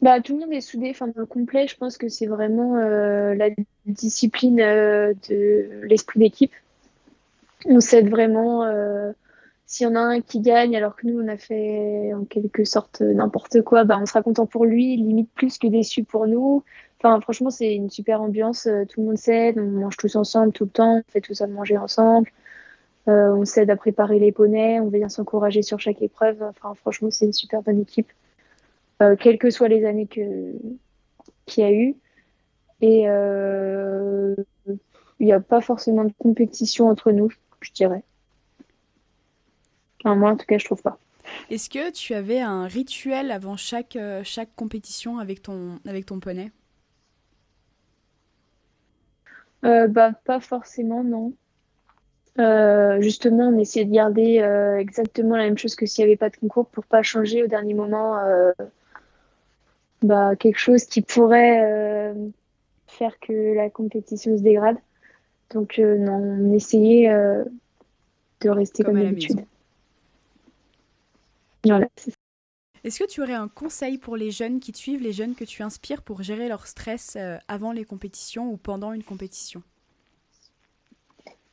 Bah, 0.00 0.20
tout 0.20 0.34
le 0.34 0.40
monde 0.40 0.52
est 0.52 0.60
soudé. 0.60 0.90
Enfin, 0.90 1.08
dans 1.08 1.20
le 1.20 1.26
complet, 1.26 1.66
je 1.66 1.76
pense 1.76 1.98
que 1.98 2.08
c'est 2.08 2.26
vraiment 2.26 2.76
euh, 2.76 3.34
la 3.34 3.50
discipline 3.86 4.60
euh, 4.60 5.12
de 5.28 5.68
l'esprit 5.82 6.20
d'équipe. 6.20 6.52
On 7.66 7.80
s'aide 7.80 8.08
vraiment. 8.08 8.62
Euh, 8.64 9.12
S'il 9.66 9.86
y 9.86 9.90
en 9.90 9.96
a 9.96 10.00
un 10.00 10.20
qui 10.20 10.40
gagne, 10.40 10.76
alors 10.76 10.96
que 10.96 11.06
nous, 11.06 11.20
on 11.20 11.28
a 11.28 11.36
fait 11.36 12.14
en 12.14 12.24
quelque 12.24 12.64
sorte 12.64 13.00
n'importe 13.02 13.60
quoi, 13.62 13.84
bah, 13.84 13.98
on 14.00 14.06
sera 14.06 14.22
content 14.22 14.46
pour 14.46 14.64
lui, 14.64 14.96
limite 14.96 15.30
plus 15.34 15.58
que 15.58 15.66
déçu 15.66 16.04
pour 16.04 16.26
nous. 16.26 16.62
Enfin, 17.00 17.20
franchement, 17.20 17.50
c'est 17.50 17.74
une 17.74 17.90
super 17.90 18.22
ambiance. 18.22 18.68
Tout 18.88 19.00
le 19.00 19.06
monde 19.06 19.18
s'aide. 19.18 19.58
On 19.58 19.66
mange 19.66 19.96
tous 19.96 20.16
ensemble 20.16 20.52
tout 20.52 20.64
le 20.64 20.70
temps. 20.70 21.02
On 21.06 21.12
fait 21.12 21.20
tout 21.20 21.34
ça 21.34 21.46
manger 21.46 21.76
ensemble. 21.76 22.30
Euh, 23.08 23.34
on 23.34 23.44
s'aide 23.46 23.70
à 23.70 23.76
préparer 23.76 24.18
les 24.18 24.32
poneys. 24.32 24.80
On 24.80 24.88
vient 24.88 25.08
s'encourager 25.08 25.62
sur 25.62 25.80
chaque 25.80 26.02
épreuve. 26.02 26.42
Enfin, 26.42 26.74
franchement, 26.74 27.10
c'est 27.10 27.24
une 27.24 27.32
super 27.32 27.62
bonne 27.62 27.80
équipe. 27.80 28.12
Euh, 29.02 29.16
quelles 29.16 29.38
que 29.38 29.50
soient 29.50 29.68
les 29.68 29.84
années 29.86 30.06
que 30.06 30.52
qu'il 31.46 31.64
y 31.64 31.66
a 31.66 31.72
eu. 31.72 31.96
Et 32.80 33.08
euh, 33.08 34.34
il 35.18 35.26
n'y 35.26 35.32
a 35.32 35.40
pas 35.40 35.62
forcément 35.62 36.04
de 36.04 36.12
compétition 36.18 36.88
entre 36.88 37.10
nous, 37.10 37.30
je 37.60 37.72
dirais. 37.72 38.02
Enfin, 40.04 40.14
moi, 40.14 40.30
en 40.30 40.36
tout 40.36 40.46
cas, 40.46 40.58
je 40.58 40.66
trouve 40.66 40.82
pas. 40.82 40.98
Est-ce 41.50 41.70
que 41.70 41.90
tu 41.90 42.14
avais 42.14 42.40
un 42.40 42.66
rituel 42.66 43.30
avant 43.30 43.56
chaque, 43.56 43.98
chaque 44.22 44.54
compétition 44.54 45.18
avec 45.18 45.42
ton, 45.42 45.78
avec 45.86 46.06
ton 46.06 46.20
poney? 46.20 46.52
Bah, 49.62 50.12
Pas 50.24 50.40
forcément, 50.40 51.02
non. 51.02 51.32
Justement, 52.38 53.48
on 53.48 53.58
essayait 53.58 53.84
de 53.84 53.92
garder 53.92 54.38
exactement 54.78 55.36
la 55.36 55.44
même 55.44 55.58
chose 55.58 55.74
que 55.74 55.86
s'il 55.86 56.04
n'y 56.04 56.10
avait 56.10 56.16
pas 56.16 56.30
de 56.30 56.36
concours 56.36 56.66
pour 56.66 56.84
pas 56.84 57.02
changer 57.02 57.42
au 57.42 57.46
dernier 57.46 57.74
moment 57.74 58.16
bah, 60.02 60.36
quelque 60.36 60.58
chose 60.58 60.84
qui 60.84 61.02
pourrait 61.02 61.60
euh, 61.62 62.28
faire 62.86 63.18
que 63.20 63.54
la 63.54 63.70
compétition 63.70 64.36
se 64.36 64.42
dégrade. 64.42 64.76
Donc 65.50 65.78
euh, 65.78 65.96
non, 65.98 66.14
on 66.14 66.52
essayait 66.52 67.08
euh, 67.08 67.44
de 68.40 68.50
rester 68.50 68.84
comme, 68.84 69.00
d'habitude. 69.00 69.44
Voilà, 71.64 71.88
Est-ce 72.84 73.00
que 73.00 73.08
tu 73.08 73.22
aurais 73.22 73.34
un 73.34 73.48
conseil 73.48 73.98
pour 73.98 74.16
les 74.16 74.30
jeunes 74.30 74.60
qui 74.60 74.72
te 74.72 74.78
suivent, 74.78 75.02
les 75.02 75.12
jeunes 75.12 75.34
que 75.34 75.44
tu 75.44 75.62
inspires 75.62 76.02
pour 76.02 76.22
gérer 76.22 76.48
leur 76.48 76.66
stress 76.66 77.18
avant 77.48 77.72
les 77.72 77.84
compétitions 77.84 78.50
ou 78.50 78.56
pendant 78.56 78.92
une 78.92 79.02
compétition? 79.02 79.62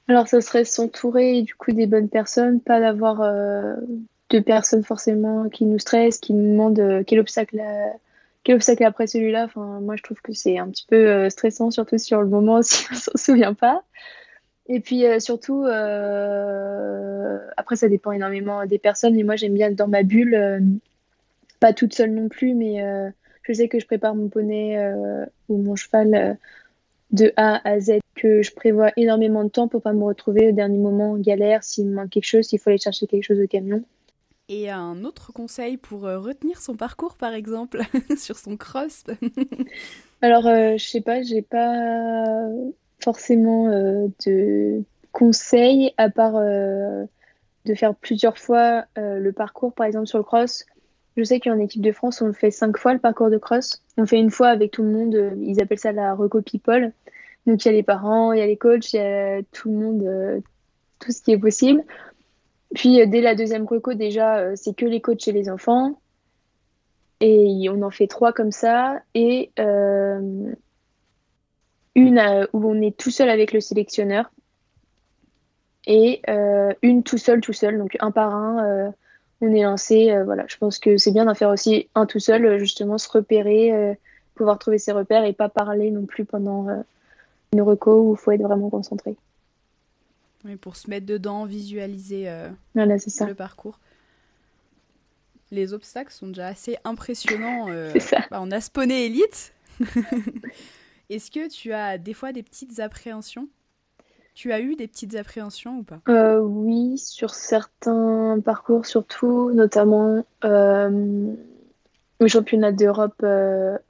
Alors, 0.08 0.28
ce 0.28 0.40
serait 0.40 0.66
s'entourer 0.66 1.42
du 1.42 1.56
coup 1.56 1.72
des 1.72 1.88
bonnes 1.88 2.10
personnes, 2.10 2.62
pas 2.62 2.80
d'avoir 2.80 3.20
de 4.30 4.40
personnes 4.40 4.84
forcément 4.84 5.50
qui 5.50 5.66
nous 5.66 5.80
stressent, 5.80 6.20
qui 6.20 6.34
nous 6.34 6.52
demandent 6.52 7.04
quel 7.06 7.20
obstacle 7.20 7.60
quel 8.46 8.56
obstacle 8.56 8.84
après 8.84 9.08
celui-là 9.08 9.46
enfin, 9.46 9.82
Moi, 9.82 9.98
je 9.98 10.04
trouve 10.04 10.22
que 10.22 10.32
c'est 10.32 10.60
un 10.60 10.70
petit 10.70 10.86
peu 10.88 10.96
euh, 10.96 11.30
stressant, 11.30 11.72
surtout 11.72 11.98
sur 11.98 12.22
le 12.22 12.30
moment 12.30 12.62
si 12.62 12.86
on 12.92 12.96
s'en 12.96 13.12
souvient 13.18 13.56
pas. 13.56 13.84
Et 14.68 14.80
puis 14.80 15.06
euh, 15.06 15.20
surtout, 15.20 15.66
euh, 15.66 17.40
après, 17.58 17.76
ça 17.76 17.90
dépend 17.90 18.12
énormément 18.12 18.66
des 18.66 18.78
personnes. 18.78 19.16
Mais 19.16 19.24
moi, 19.24 19.36
j'aime 19.36 19.56
bien 19.56 19.70
être 19.70 19.76
dans 19.76 19.88
ma 19.88 20.04
bulle, 20.04 20.80
pas 21.60 21.74
toute 21.74 21.94
seule 21.94 22.12
non 22.12 22.30
plus, 22.30 22.54
mais 22.54 22.84
je 23.42 23.54
sais 23.54 23.68
que 23.68 23.80
je 23.80 23.86
prépare 23.88 24.16
mon 24.16 24.30
poney 24.30 24.78
ou 25.50 25.58
mon 25.58 25.76
cheval 25.76 26.38
de 27.16 27.34
A 27.38 27.68
à 27.68 27.80
Z, 27.80 28.00
que 28.16 28.44
je 28.44 28.54
prévois 28.54 28.92
énormément 28.98 29.44
de 29.44 29.50
temps 29.50 29.68
pour 29.68 29.82
pas 29.82 29.94
me 29.94 30.04
retrouver 30.04 30.50
au 30.50 30.52
dernier 30.52 30.78
moment 30.78 31.12
en 31.12 31.18
galère 31.18 31.64
s'il 31.64 31.88
me 31.88 31.96
manque 31.96 32.10
quelque 32.10 32.28
chose, 32.28 32.46
s'il 32.46 32.60
faut 32.60 32.70
aller 32.70 32.80
chercher 32.80 33.08
quelque 33.08 33.24
chose 33.24 33.40
au 33.40 33.48
camion. 33.48 33.84
Et 34.48 34.70
un 34.70 35.04
autre 35.04 35.34
conseil 35.34 35.78
pour 35.78 36.06
euh, 36.06 36.20
retenir 36.20 36.62
son 36.62 36.76
parcours, 36.76 37.16
par 37.16 37.34
exemple, 37.34 37.82
sur 38.18 38.38
son 38.38 38.58
cross? 38.58 39.04
Alors, 40.22 40.46
euh, 40.46 40.78
je 40.78 40.86
sais 40.86 41.02
pas, 41.02 41.24
j'ai 41.24 41.42
pas 41.42 42.48
forcément 43.04 43.70
euh, 43.70 44.08
de 44.26 44.84
conseils 45.12 45.94
à 45.98 46.10
part 46.10 46.34
de 46.34 47.74
faire 47.74 47.96
plusieurs 47.96 48.38
fois 48.38 48.86
le 48.98 49.32
parcours, 49.32 49.74
par 49.74 49.86
exemple 49.86 50.08
sur 50.08 50.18
le 50.18 50.24
cross. 50.26 50.66
Je 51.16 51.24
sais 51.24 51.40
qu'en 51.40 51.58
équipe 51.60 51.82
de 51.82 51.94
France, 51.94 52.22
on 52.22 52.28
le 52.28 52.34
fait 52.34 52.52
cinq 52.52 52.78
fois 52.78 52.94
le 52.94 53.00
parcours 53.00 53.30
de 53.30 53.38
cross. 53.38 53.82
On 53.98 54.06
fait 54.06 54.20
une 54.20 54.30
fois 54.30 54.50
avec 54.50 54.72
tout 54.72 54.84
le 54.84 54.90
monde. 54.90 55.34
Ils 55.42 55.62
appellent 55.62 55.80
ça 55.80 55.94
la 55.94 56.14
reco 56.14 56.42
people. 56.42 56.92
Donc 57.46 57.64
il 57.64 57.68
y 57.68 57.70
a 57.70 57.74
les 57.74 57.84
parents, 57.84 58.34
il 58.34 58.40
y 58.40 58.42
a 58.42 58.48
les 58.48 58.58
coachs, 58.58 58.94
il 58.94 58.98
y 58.98 59.00
a 59.00 59.42
tout 59.52 59.70
le 59.70 59.76
monde, 59.76 60.44
tout 61.00 61.12
ce 61.12 61.22
qui 61.22 61.32
est 61.32 61.38
possible. 61.38 61.84
Puis 62.76 63.02
euh, 63.02 63.06
dès 63.08 63.22
la 63.22 63.34
deuxième 63.34 63.66
reco, 63.66 63.94
déjà, 63.94 64.38
euh, 64.38 64.54
c'est 64.56 64.76
que 64.76 64.86
les 64.86 65.02
coachs 65.02 65.28
et 65.28 65.32
les 65.32 65.50
enfants. 65.50 66.00
Et 67.22 67.70
on 67.70 67.82
en 67.82 67.90
fait 67.90 68.08
trois 68.08 68.34
comme 68.34 68.52
ça. 68.52 69.00
Et 69.16 69.52
euh, 69.58 70.54
une 71.96 72.48
où 72.52 72.70
on 72.70 72.82
est 72.82 72.96
tout 72.96 73.10
seul 73.10 73.30
avec 73.30 73.54
le 73.54 73.62
sélectionneur. 73.62 74.30
Et 75.88 76.22
une 76.82 77.04
tout 77.04 77.20
seul, 77.20 77.42
tout 77.42 77.54
seul. 77.54 77.78
Donc 77.78 77.96
un 78.00 78.12
par 78.12 78.36
un, 78.36 78.92
on 79.40 79.54
est 79.54 79.64
lancé. 79.64 80.14
voilà, 80.26 80.44
je 80.48 80.58
pense 80.58 80.80
que 80.80 80.98
c'est 80.98 81.12
bien 81.12 81.26
d'en 81.26 81.36
faire 81.36 81.52
aussi 81.52 81.90
un 81.94 82.06
tout 82.08 82.20
seul, 82.20 82.58
justement, 82.58 82.98
se 82.98 83.08
repérer, 83.08 83.96
pouvoir 84.34 84.58
trouver 84.58 84.80
ses 84.80 84.92
repères 84.92 85.24
et 85.24 85.32
pas 85.32 85.48
parler 85.48 85.92
non 85.92 86.06
plus 86.06 86.26
pendant 86.26 86.68
une 87.56 87.62
reco 87.62 88.02
où 88.02 88.16
il 88.16 88.18
faut 88.18 88.32
être 88.32 88.42
vraiment 88.42 88.70
concentré. 88.70 89.16
Oui, 90.44 90.58
pour 90.58 90.76
se 90.76 90.90
mettre 90.90 91.06
dedans, 91.06 91.46
visualiser 91.46 92.30
euh, 92.30 92.50
le 92.76 93.34
parcours. 93.34 93.80
Les 95.52 95.74
obstacles 95.74 96.12
sont 96.12 96.28
déjà 96.28 96.48
assez 96.48 96.78
impressionnants. 96.84 97.68
Euh, 97.70 97.94
bah, 98.32 98.40
on 98.42 98.52
a 98.52 98.60
spawné 98.60 99.06
élite. 99.06 99.54
Est-ce 101.10 101.32
que 101.32 101.48
tu 101.50 101.72
as 101.72 101.98
des 101.98 102.14
fois 102.14 102.32
des 102.34 102.44
petites 102.44 102.80
appréhensions? 102.80 103.48
Tu 104.34 104.52
as 104.52 104.60
eu 104.60 104.76
des 104.76 104.88
petites 104.88 105.16
appréhensions 105.16 105.80
ou 105.80 105.84
pas? 105.84 106.02
Euh, 106.10 106.40
Oui, 106.42 106.98
sur 106.98 107.34
certains 107.34 108.40
parcours 108.44 108.86
surtout, 108.86 109.52
notamment 109.52 110.26
au 112.20 112.28
championnat 112.28 112.72
d'Europe 112.72 113.24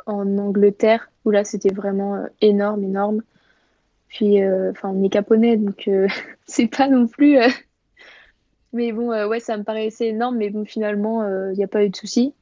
en 0.06 0.38
Angleterre, 0.38 1.10
où 1.26 1.32
là 1.32 1.44
c'était 1.44 1.74
vraiment 1.74 2.26
énorme, 2.42 2.84
énorme. 2.84 3.22
Puis, 4.16 4.42
euh, 4.42 4.72
enfin, 4.72 4.92
on 4.96 5.04
est 5.04 5.10
caponais, 5.10 5.58
donc 5.58 5.90
euh, 5.90 6.08
c'est 6.48 6.68
pas 6.68 6.88
non 6.88 7.06
plus. 7.06 7.38
Euh. 7.38 7.50
Mais 8.72 8.94
bon, 8.94 9.10
ouais, 9.10 9.42
ça 9.42 9.58
me 9.58 9.64
paraissait 9.64 10.08
énorme, 10.08 10.38
mais 10.38 10.50
bon, 10.50 10.64
finalement, 10.64 11.28
il 11.50 11.58
n'y 11.58 11.64
a 11.66 11.68
pas 11.68 11.84
eu 11.84 11.90
de 11.90 11.96
souci. 11.96 12.34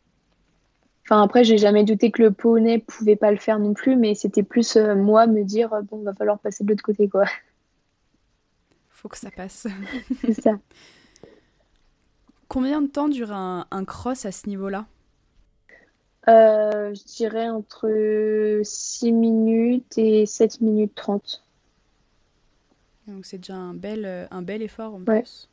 Enfin, 1.03 1.23
après, 1.23 1.43
j'ai 1.43 1.57
jamais 1.57 1.83
douté 1.83 2.11
que 2.11 2.21
le 2.21 2.31
poney 2.31 2.77
pouvait 2.77 3.15
pas 3.15 3.31
le 3.31 3.37
faire 3.37 3.57
non 3.57 3.73
plus, 3.73 3.95
mais 3.95 4.13
c'était 4.13 4.43
plus 4.43 4.77
moi 4.77 5.25
me 5.25 5.43
dire, 5.43 5.71
bon, 5.89 6.03
va 6.03 6.13
falloir 6.13 6.37
passer 6.39 6.63
de 6.63 6.69
l'autre 6.69 6.83
côté, 6.83 7.07
quoi. 7.07 7.25
Faut 8.89 9.09
que 9.09 9.17
ça 9.17 9.31
passe. 9.31 9.67
c'est 10.21 10.41
ça. 10.41 10.59
Combien 12.47 12.81
de 12.83 12.87
temps 12.87 13.09
dure 13.09 13.31
un, 13.31 13.65
un 13.71 13.83
cross 13.83 14.25
à 14.25 14.31
ce 14.31 14.47
niveau-là? 14.47 14.85
Euh, 16.27 16.93
Je 16.93 17.03
dirais 17.15 17.49
entre 17.49 18.61
6 18.63 19.11
minutes 19.11 19.97
et 19.97 20.25
7 20.27 20.61
minutes 20.61 20.93
30. 20.95 21.43
Donc 23.07 23.25
c'est 23.25 23.37
déjà 23.37 23.55
un 23.55 23.73
bel, 23.73 24.05
euh, 24.05 24.25
un 24.31 24.41
bel 24.41 24.61
effort 24.61 24.95
en 24.95 25.01
plus. 25.01 25.49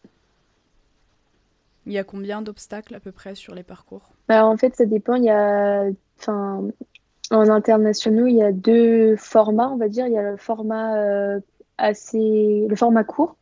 Il 1.86 1.92
y 1.92 1.98
a 1.98 2.04
combien 2.04 2.42
d'obstacles 2.42 2.94
à 2.94 3.00
peu 3.00 3.10
près 3.10 3.34
sur 3.34 3.54
les 3.54 3.62
parcours? 3.62 4.10
Bah, 4.28 4.46
En 4.46 4.56
fait, 4.56 4.76
ça 4.76 4.84
dépend. 4.84 5.14
Il 5.14 5.24
y 5.24 5.30
a, 5.30 5.86
enfin, 6.18 6.64
en 7.30 7.48
internationaux, 7.48 8.26
il 8.26 8.36
y 8.36 8.42
a 8.42 8.52
deux 8.52 9.16
formats, 9.16 9.70
on 9.70 9.76
va 9.76 9.88
dire. 9.88 10.06
Il 10.06 10.12
y 10.12 10.18
a 10.18 10.30
le 10.30 10.36
format 10.36 10.96
euh, 10.96 11.40
assez, 11.78 12.66
le 12.68 12.76
format 12.76 13.04
court. 13.04 13.36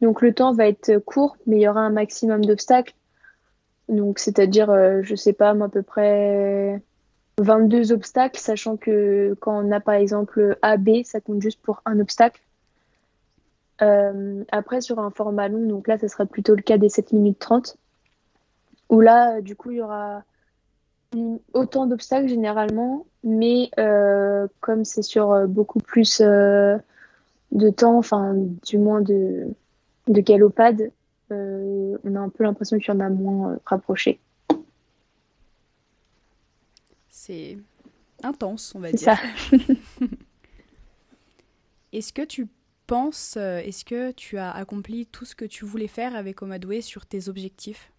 Donc 0.00 0.20
le 0.20 0.34
temps 0.34 0.52
va 0.52 0.66
être 0.66 0.98
court, 0.98 1.36
mais 1.46 1.56
il 1.56 1.62
y 1.62 1.68
aura 1.68 1.80
un 1.80 1.90
maximum 1.90 2.44
d'obstacles. 2.44 2.94
Donc 3.88 4.18
c'est-à-dire, 4.18 4.70
euh, 4.70 5.00
je 5.02 5.14
sais 5.14 5.32
pas, 5.32 5.50
à 5.50 5.68
peu 5.68 5.82
près 5.82 6.82
22 7.38 7.92
obstacles, 7.92 8.38
sachant 8.38 8.76
que 8.76 9.36
quand 9.40 9.64
on 9.64 9.70
a 9.70 9.80
par 9.80 9.94
exemple 9.94 10.58
A, 10.62 10.76
B, 10.76 11.02
ça 11.04 11.20
compte 11.20 11.40
juste 11.40 11.60
pour 11.62 11.82
un 11.84 12.00
obstacle. 12.00 12.40
Euh, 13.82 14.44
après, 14.50 14.80
sur 14.80 14.98
un 14.98 15.10
format 15.10 15.48
long, 15.48 15.66
donc 15.66 15.88
là, 15.88 15.98
ça 15.98 16.08
sera 16.08 16.26
plutôt 16.26 16.54
le 16.54 16.62
cas 16.62 16.78
des 16.78 16.88
7 16.88 17.12
minutes 17.12 17.38
30, 17.38 17.76
où 18.88 19.00
là, 19.00 19.40
du 19.40 19.56
coup, 19.56 19.70
il 19.70 19.78
y 19.78 19.82
aura 19.82 20.22
autant 21.52 21.86
d'obstacles 21.86 22.28
généralement, 22.28 23.06
mais 23.22 23.70
euh, 23.78 24.48
comme 24.60 24.84
c'est 24.84 25.02
sur 25.02 25.32
euh, 25.32 25.46
beaucoup 25.46 25.78
plus 25.78 26.20
de 26.20 27.70
temps, 27.70 27.98
enfin, 27.98 28.34
du 28.66 28.78
moins 28.78 29.00
de, 29.00 29.46
de 30.08 30.20
galopade, 30.20 30.90
on 31.30 32.14
a 32.14 32.20
un 32.20 32.28
peu 32.28 32.44
l'impression 32.44 32.78
qu'il 32.78 32.94
y 32.94 32.96
en 32.96 33.00
a 33.00 33.08
moins 33.08 33.58
rapproché. 33.64 34.20
C'est 37.08 37.58
intense, 38.22 38.74
on 38.76 38.80
va 38.80 38.92
dire. 38.92 39.18
Est-ce 41.92 42.12
que 42.12 42.22
tu 42.22 42.46
penses, 42.86 43.36
euh, 43.36 43.58
est-ce 43.58 43.84
que 43.84 44.12
tu 44.12 44.38
as 44.38 44.50
accompli 44.50 45.06
tout 45.06 45.24
ce 45.24 45.34
que 45.34 45.44
tu 45.44 45.64
voulais 45.64 45.88
faire 45.88 46.14
avec 46.14 46.42
Omadoué 46.42 46.80
sur 46.80 47.06
tes 47.06 47.28
objectifs 47.28 47.92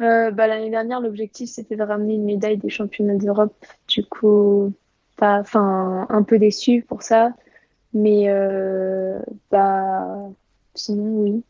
euh, 0.00 0.30
bah, 0.30 0.46
L'année 0.46 0.70
dernière, 0.70 1.00
l'objectif, 1.00 1.50
c'était 1.50 1.76
de 1.76 1.82
ramener 1.82 2.14
une 2.14 2.24
médaille 2.24 2.58
des 2.58 2.70
championnats 2.70 3.16
d'Europe. 3.16 3.54
Du 3.88 4.04
coup, 4.04 4.72
pas, 5.16 5.42
un 5.54 6.22
peu 6.22 6.38
déçu 6.38 6.84
pour 6.86 7.02
ça. 7.02 7.32
Mais 7.94 8.28
euh, 8.28 9.18
bah, 9.50 10.30
sinon, 10.74 11.22
oui. 11.22 11.42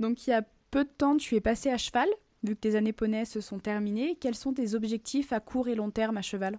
Donc, 0.00 0.26
il 0.26 0.30
y 0.30 0.32
a 0.32 0.42
peu 0.70 0.84
de 0.84 0.90
temps, 0.90 1.16
tu 1.16 1.36
es 1.36 1.40
passé 1.40 1.70
à 1.70 1.76
cheval, 1.76 2.08
vu 2.42 2.54
que 2.54 2.60
tes 2.60 2.74
années 2.74 2.92
poney 2.92 3.24
se 3.24 3.40
sont 3.40 3.58
terminées. 3.58 4.16
Quels 4.20 4.34
sont 4.34 4.52
tes 4.52 4.74
objectifs 4.74 5.32
à 5.32 5.40
court 5.40 5.68
et 5.68 5.74
long 5.74 5.90
terme 5.90 6.16
à 6.16 6.22
cheval? 6.22 6.58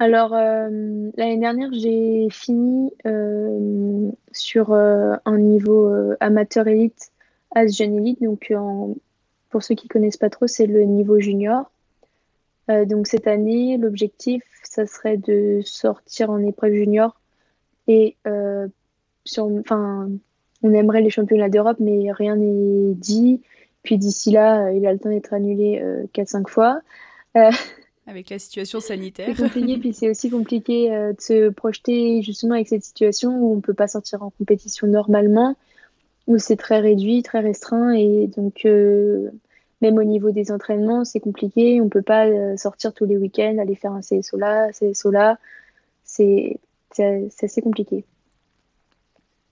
Alors, 0.00 0.32
euh, 0.32 1.10
l'année 1.16 1.38
dernière, 1.38 1.70
j'ai 1.72 2.28
fini 2.30 2.92
euh, 3.04 4.10
sur 4.30 4.72
euh, 4.72 5.16
un 5.24 5.38
niveau 5.38 5.92
amateur 6.20 6.68
élite, 6.68 7.10
As 7.54 7.66
Jeune 7.66 7.96
Elite. 7.98 8.22
Donc, 8.22 8.52
pour 9.50 9.62
ceux 9.62 9.74
qui 9.74 9.88
connaissent 9.88 10.16
pas 10.16 10.30
trop, 10.30 10.46
c'est 10.46 10.66
le 10.66 10.82
niveau 10.84 11.18
junior. 11.18 11.70
donc, 12.68 13.06
cette 13.08 13.26
année, 13.26 13.76
l'objectif, 13.76 14.44
ça 14.62 14.86
serait 14.86 15.16
de 15.16 15.62
sortir 15.64 16.30
en 16.30 16.38
épreuve 16.38 16.74
junior. 16.74 17.18
Et, 17.88 18.16
sur, 19.24 19.50
on 19.70 20.72
aimerait 20.74 21.00
les 21.00 21.10
championnats 21.10 21.48
d'Europe, 21.48 21.78
mais 21.80 22.12
rien 22.12 22.36
n'est 22.36 22.94
dit. 22.94 23.42
Puis 23.82 23.98
d'ici 23.98 24.30
là, 24.30 24.70
il 24.70 24.86
a 24.86 24.92
le 24.92 24.98
temps 24.98 25.08
d'être 25.08 25.32
annulé 25.32 25.82
4-5 26.14 26.48
fois 26.48 26.82
avec 28.08 28.30
la 28.30 28.38
situation 28.38 28.80
sanitaire. 28.80 29.34
C'est 29.36 29.42
compliqué, 29.42 29.78
puis 29.78 29.92
c'est 29.92 30.10
aussi 30.10 30.30
compliqué 30.30 30.92
euh, 30.92 31.12
de 31.12 31.20
se 31.20 31.48
projeter 31.50 32.22
justement 32.22 32.54
avec 32.54 32.66
cette 32.66 32.82
situation 32.82 33.30
où 33.38 33.52
on 33.52 33.56
ne 33.56 33.60
peut 33.60 33.74
pas 33.74 33.86
sortir 33.86 34.22
en 34.22 34.30
compétition 34.30 34.86
normalement, 34.86 35.56
où 36.26 36.38
c'est 36.38 36.56
très 36.56 36.80
réduit, 36.80 37.22
très 37.22 37.40
restreint, 37.40 37.92
et 37.92 38.26
donc 38.34 38.64
euh, 38.64 39.28
même 39.82 39.98
au 39.98 40.04
niveau 40.04 40.30
des 40.30 40.50
entraînements, 40.50 41.04
c'est 41.04 41.20
compliqué, 41.20 41.80
on 41.80 41.84
ne 41.84 41.90
peut 41.90 42.02
pas 42.02 42.26
euh, 42.26 42.56
sortir 42.56 42.94
tous 42.94 43.04
les 43.04 43.18
week-ends, 43.18 43.58
aller 43.58 43.74
faire 43.74 43.92
un 43.92 44.00
CSO 44.00 44.38
là, 44.38 44.70
CSO 44.72 45.10
là, 45.10 45.38
c'est 46.04 46.58
assez 47.42 47.60
compliqué 47.60 48.04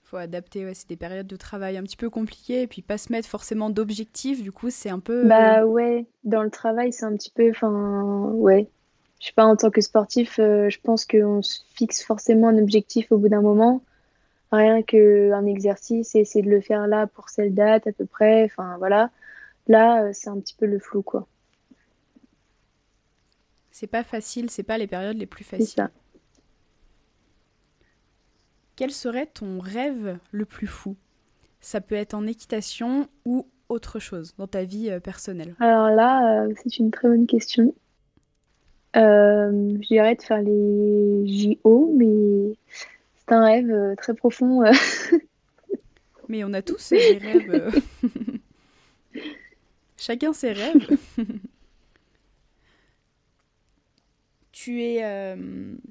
faut 0.06 0.16
adapter. 0.16 0.64
Ouais, 0.64 0.74
c'est 0.74 0.88
des 0.88 0.96
périodes 0.96 1.26
de 1.26 1.36
travail 1.36 1.76
un 1.76 1.82
petit 1.82 1.96
peu 1.96 2.10
compliquées 2.10 2.62
et 2.62 2.66
puis 2.66 2.82
pas 2.82 2.98
se 2.98 3.12
mettre 3.12 3.28
forcément 3.28 3.70
d'objectifs. 3.70 4.42
Du 4.42 4.52
coup, 4.52 4.70
c'est 4.70 4.90
un 4.90 5.00
peu. 5.00 5.26
Bah 5.26 5.64
ouais, 5.64 6.06
dans 6.24 6.42
le 6.42 6.50
travail, 6.50 6.92
c'est 6.92 7.04
un 7.04 7.14
petit 7.16 7.30
peu. 7.30 7.50
Enfin, 7.50 8.30
ouais. 8.34 8.68
Je 9.20 9.26
sais 9.26 9.32
pas, 9.32 9.46
en 9.46 9.56
tant 9.56 9.70
que 9.70 9.80
sportif, 9.80 10.38
euh, 10.38 10.68
je 10.68 10.78
pense 10.78 11.06
qu'on 11.06 11.42
se 11.42 11.60
fixe 11.74 12.04
forcément 12.04 12.48
un 12.48 12.58
objectif 12.58 13.10
au 13.10 13.18
bout 13.18 13.28
d'un 13.28 13.40
moment. 13.40 13.82
Rien 14.52 14.82
qu'un 14.82 15.46
exercice 15.46 16.14
et 16.14 16.20
essayer 16.20 16.44
de 16.44 16.50
le 16.50 16.60
faire 16.60 16.86
là 16.86 17.06
pour 17.06 17.30
cette 17.30 17.54
date 17.54 17.86
à 17.86 17.92
peu 17.92 18.06
près. 18.06 18.44
Enfin, 18.44 18.76
voilà. 18.78 19.10
Là, 19.68 20.04
euh, 20.04 20.10
c'est 20.12 20.28
un 20.28 20.38
petit 20.38 20.54
peu 20.54 20.66
le 20.66 20.78
flou, 20.78 21.02
quoi. 21.02 21.26
C'est 23.72 23.86
pas 23.86 24.04
facile, 24.04 24.48
c'est 24.50 24.62
pas 24.62 24.78
les 24.78 24.86
périodes 24.86 25.18
les 25.18 25.26
plus 25.26 25.44
faciles. 25.44 25.90
Quel 28.76 28.90
serait 28.90 29.24
ton 29.24 29.58
rêve 29.58 30.18
le 30.32 30.44
plus 30.44 30.66
fou? 30.66 30.96
Ça 31.60 31.80
peut 31.80 31.94
être 31.94 32.12
en 32.12 32.26
équitation 32.26 33.08
ou 33.24 33.46
autre 33.70 33.98
chose 33.98 34.34
dans 34.36 34.46
ta 34.46 34.64
vie 34.64 34.90
euh, 34.90 35.00
personnelle. 35.00 35.56
Alors 35.60 35.88
là, 35.88 36.44
euh, 36.44 36.52
c'est 36.62 36.78
une 36.78 36.90
très 36.90 37.08
bonne 37.08 37.26
question. 37.26 37.74
Euh, 38.96 39.50
je 39.80 39.88
dirais 39.88 40.14
de 40.14 40.22
faire 40.22 40.42
les 40.42 41.26
JO, 41.26 41.94
mais 41.96 42.54
c'est 43.16 43.32
un 43.32 43.44
rêve 43.44 43.96
très 43.96 44.14
profond. 44.14 44.62
mais 46.28 46.44
on 46.44 46.52
a 46.52 46.60
tous 46.60 46.90
des 46.90 47.18
rêves. 47.18 47.82
Chacun 49.96 50.34
ses 50.34 50.52
rêves. 50.52 50.98
tu, 54.52 54.82
es, 54.82 55.36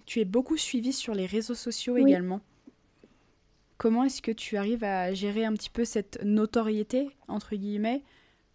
tu 0.06 0.20
es 0.20 0.26
beaucoup 0.26 0.58
suivi 0.58 0.94
sur 0.94 1.14
les 1.16 1.26
réseaux 1.26 1.56
sociaux 1.56 1.98
également. 1.98 2.42
Comment 3.78 4.06
est-ce 4.06 4.22
que 4.22 4.32
tu 4.32 4.58
arrives 4.58 4.84
à 4.84 5.14
gérer 5.14 5.44
un 5.44 5.54
petit 5.54 5.70
peu 5.70 5.84
cette 5.84 6.24
notoriété, 6.24 7.10
entre 7.28 7.56
guillemets? 7.56 8.04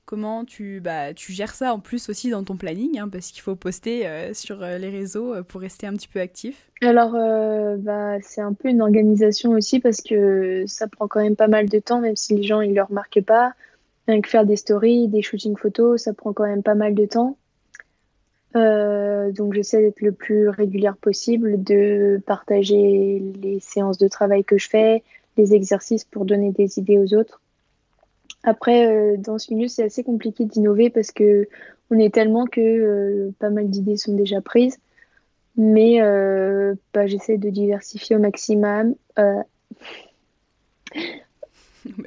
Comment 0.07 0.45
tu, 0.45 0.81
bah, 0.81 1.15
tu 1.15 1.33
gères 1.33 1.55
ça 1.55 1.73
en 1.73 1.79
plus 1.79 2.09
aussi 2.09 2.31
dans 2.31 2.43
ton 2.43 2.57
planning, 2.57 2.99
hein, 2.99 3.09
parce 3.09 3.31
qu'il 3.31 3.43
faut 3.43 3.55
poster 3.55 4.09
euh, 4.09 4.35
sur 4.35 4.63
euh, 4.63 4.77
les 4.79 4.89
réseaux 4.89 5.35
euh, 5.35 5.43
pour 5.43 5.61
rester 5.61 5.87
un 5.87 5.93
petit 5.93 6.09
peu 6.09 6.21
actif? 6.21 6.71
Alors, 6.83 7.13
bah, 7.13 8.21
c'est 8.23 8.41
un 8.41 8.55
peu 8.55 8.71
une 8.71 8.83
organisation 8.83 9.51
aussi, 9.53 9.79
parce 9.79 10.01
que 10.01 10.65
ça 10.67 10.89
prend 10.89 11.07
quand 11.07 11.23
même 11.23 11.37
pas 11.37 11.49
mal 11.49 11.69
de 11.69 11.79
temps, 11.79 12.01
même 12.01 12.17
si 12.17 12.35
les 12.35 12.43
gens 12.43 12.63
ne 12.63 12.75
le 12.75 12.83
remarquent 12.83 13.23
pas. 13.23 13.53
Rien 14.09 14.21
que 14.23 14.29
faire 14.29 14.47
des 14.47 14.57
stories, 14.57 15.07
des 15.07 15.23
shootings 15.23 15.57
photos, 15.57 16.03
ça 16.03 16.15
prend 16.15 16.33
quand 16.33 16.47
même 16.47 16.63
pas 16.63 16.75
mal 16.75 16.95
de 16.95 17.05
temps. 17.05 17.37
Donc 18.55 19.55
j'essaie 19.55 19.81
d'être 19.81 20.01
le 20.01 20.13
plus 20.13 20.49
régulière 20.49 20.97
possible, 20.97 21.63
de 21.63 22.21
partager 22.27 23.23
les 23.43 23.61
séances 23.61 23.99
de 23.99 24.09
travail 24.09 24.45
que 24.45 24.59
je 24.59 24.69
fais, 24.69 25.03
les 25.37 25.55
exercices 25.55 26.05
pour 26.05 26.25
donner 26.25 26.51
des 26.51 26.79
idées 26.79 26.99
aux 26.99 27.15
autres. 27.15 27.41
Après, 28.43 28.87
euh, 28.87 29.17
dans 29.19 29.39
ce 29.39 29.53
milieu, 29.53 29.69
c'est 29.69 29.85
assez 29.85 30.03
compliqué 30.03 30.45
d'innover 30.45 30.91
parce 30.91 31.13
que 31.13 31.49
on 31.91 31.99
est 31.99 32.13
tellement 32.15 32.47
que 32.47 32.61
euh, 32.61 33.31
pas 33.39 33.51
mal 33.51 33.69
d'idées 33.69 33.97
sont 33.97 34.15
déjà 34.15 34.41
prises. 34.41 34.79
Mais 35.57 36.01
euh, 36.01 36.75
bah, 36.95 37.07
j'essaie 37.07 37.37
de 37.37 37.51
diversifier 37.51 38.17
au 38.17 38.21
maximum. 38.21 38.95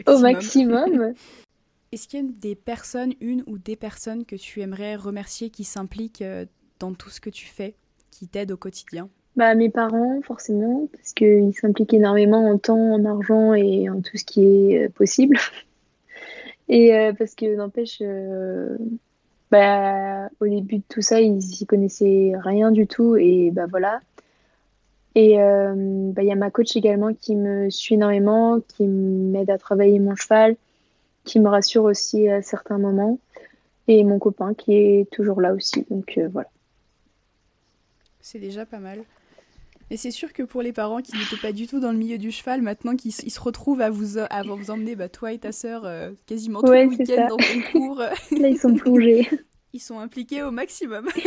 au 0.07 0.17
maximum. 0.19 1.13
Est-ce 1.93 2.07
qu'il 2.07 2.25
y 2.25 2.27
a 2.27 2.31
des 2.41 2.55
personnes, 2.55 3.13
une 3.21 3.43
ou 3.45 3.59
des 3.59 3.75
personnes 3.75 4.25
que 4.25 4.35
tu 4.35 4.61
aimerais 4.61 4.95
remercier 4.95 5.51
qui 5.51 5.63
s'impliquent 5.63 6.23
dans 6.79 6.93
tout 6.93 7.11
ce 7.11 7.21
que 7.21 7.29
tu 7.29 7.45
fais, 7.45 7.75
qui 8.09 8.27
t'aident 8.27 8.51
au 8.51 8.57
quotidien? 8.57 9.09
Bah, 9.35 9.55
mes 9.55 9.69
parents, 9.69 10.21
forcément, 10.21 10.87
parce 10.91 11.13
qu'ils 11.13 11.53
s'impliquent 11.53 11.93
énormément 11.93 12.49
en 12.49 12.57
temps, 12.59 12.93
en 12.93 13.03
argent 13.05 13.53
et 13.55 13.89
en 13.89 14.01
tout 14.01 14.17
ce 14.17 14.25
qui 14.25 14.43
est 14.43 14.85
euh, 14.85 14.89
possible. 14.89 15.37
Et 16.69 16.95
euh, 16.95 17.13
parce 17.13 17.35
que, 17.35 17.55
n'empêche, 17.55 17.97
euh, 18.01 18.77
bah, 19.51 20.29
au 20.39 20.47
début 20.47 20.77
de 20.77 20.83
tout 20.87 21.01
ça, 21.01 21.19
ils 21.19 21.61
y 21.61 21.65
connaissaient 21.65 22.33
rien 22.39 22.71
du 22.71 22.87
tout. 22.87 23.17
Et 23.17 23.51
bah 23.51 23.65
voilà. 23.69 23.99
Et 25.13 25.35
bah, 25.35 26.23
il 26.23 26.27
y 26.27 26.31
a 26.31 26.35
ma 26.35 26.49
coach 26.49 26.75
également 26.75 27.13
qui 27.13 27.35
me 27.35 27.69
suit 27.69 27.95
énormément, 27.95 28.61
qui 28.61 28.87
m'aide 28.87 29.49
à 29.51 29.57
travailler 29.57 29.99
mon 29.99 30.15
cheval, 30.15 30.55
qui 31.23 31.39
me 31.39 31.49
rassure 31.49 31.83
aussi 31.83 32.27
à 32.29 32.41
certains 32.41 32.77
moments. 32.77 33.19
Et 33.87 34.03
mon 34.03 34.17
copain 34.17 34.53
qui 34.53 34.75
est 34.75 35.09
toujours 35.11 35.41
là 35.41 35.53
aussi. 35.53 35.85
Donc 35.89 36.19
voilà. 36.31 36.49
C'est 38.21 38.39
déjà 38.39 38.65
pas 38.65 38.79
mal. 38.79 39.03
Et 39.89 39.97
c'est 39.97 40.11
sûr 40.11 40.33
que 40.33 40.41
pour 40.41 40.61
les 40.61 40.73
parents 40.73 41.01
qui 41.01 41.15
n'étaient 41.15 41.37
pas 41.37 41.51
du 41.51 41.67
tout 41.67 41.79
dans 41.79 41.91
le 41.91 41.97
milieu 41.97 42.17
du 42.17 42.31
cheval, 42.31 42.61
maintenant 42.61 42.95
qu'ils 42.95 43.11
se 43.11 43.39
retrouvent 43.39 43.81
à 43.81 43.89
vous, 43.89 44.17
à 44.17 44.41
vous 44.41 44.71
emmener, 44.71 44.95
bah, 44.95 45.09
toi 45.09 45.33
et 45.33 45.37
ta 45.37 45.51
sœur, 45.51 45.85
euh, 45.85 46.11
quasiment 46.25 46.61
tous 46.61 46.71
les 46.71 46.85
week-ends 46.85 47.27
dans 47.29 47.37
ton 47.37 47.61
cours. 47.71 47.97
Là, 48.31 48.47
ils 48.47 48.57
sont 48.57 48.73
plongés. 48.73 49.29
Ils 49.75 49.79
sont 49.79 49.97
impliqués 49.97 50.43
au 50.43 50.51
maximum. 50.51 51.07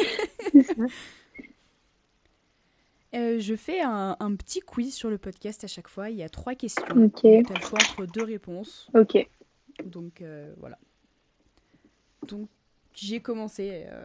Euh, 3.14 3.38
je 3.38 3.54
fais 3.54 3.80
un, 3.80 4.16
petit 4.36 4.60
quiz 4.60 4.94
sur 4.94 5.08
le 5.08 5.16
podcast 5.16 5.64
à 5.64 5.68
chaque 5.68 5.88
fois. 5.88 6.10
Il 6.10 6.16
y 6.16 6.22
a 6.22 6.28
trois 6.28 6.54
questions. 6.54 6.84
Ok. 6.96 7.20
Tu 7.22 7.28
as 7.28 7.54
le 7.54 7.60
choix 7.62 7.78
entre 7.78 8.04
deux 8.04 8.24
réponses. 8.24 8.90
Ok. 8.92 9.26
Donc 9.84 10.20
euh, 10.20 10.54
voilà. 10.58 10.78
Donc 12.26 12.48
j'ai 12.94 13.20
commencé. 13.20 13.86
Euh, 13.86 14.04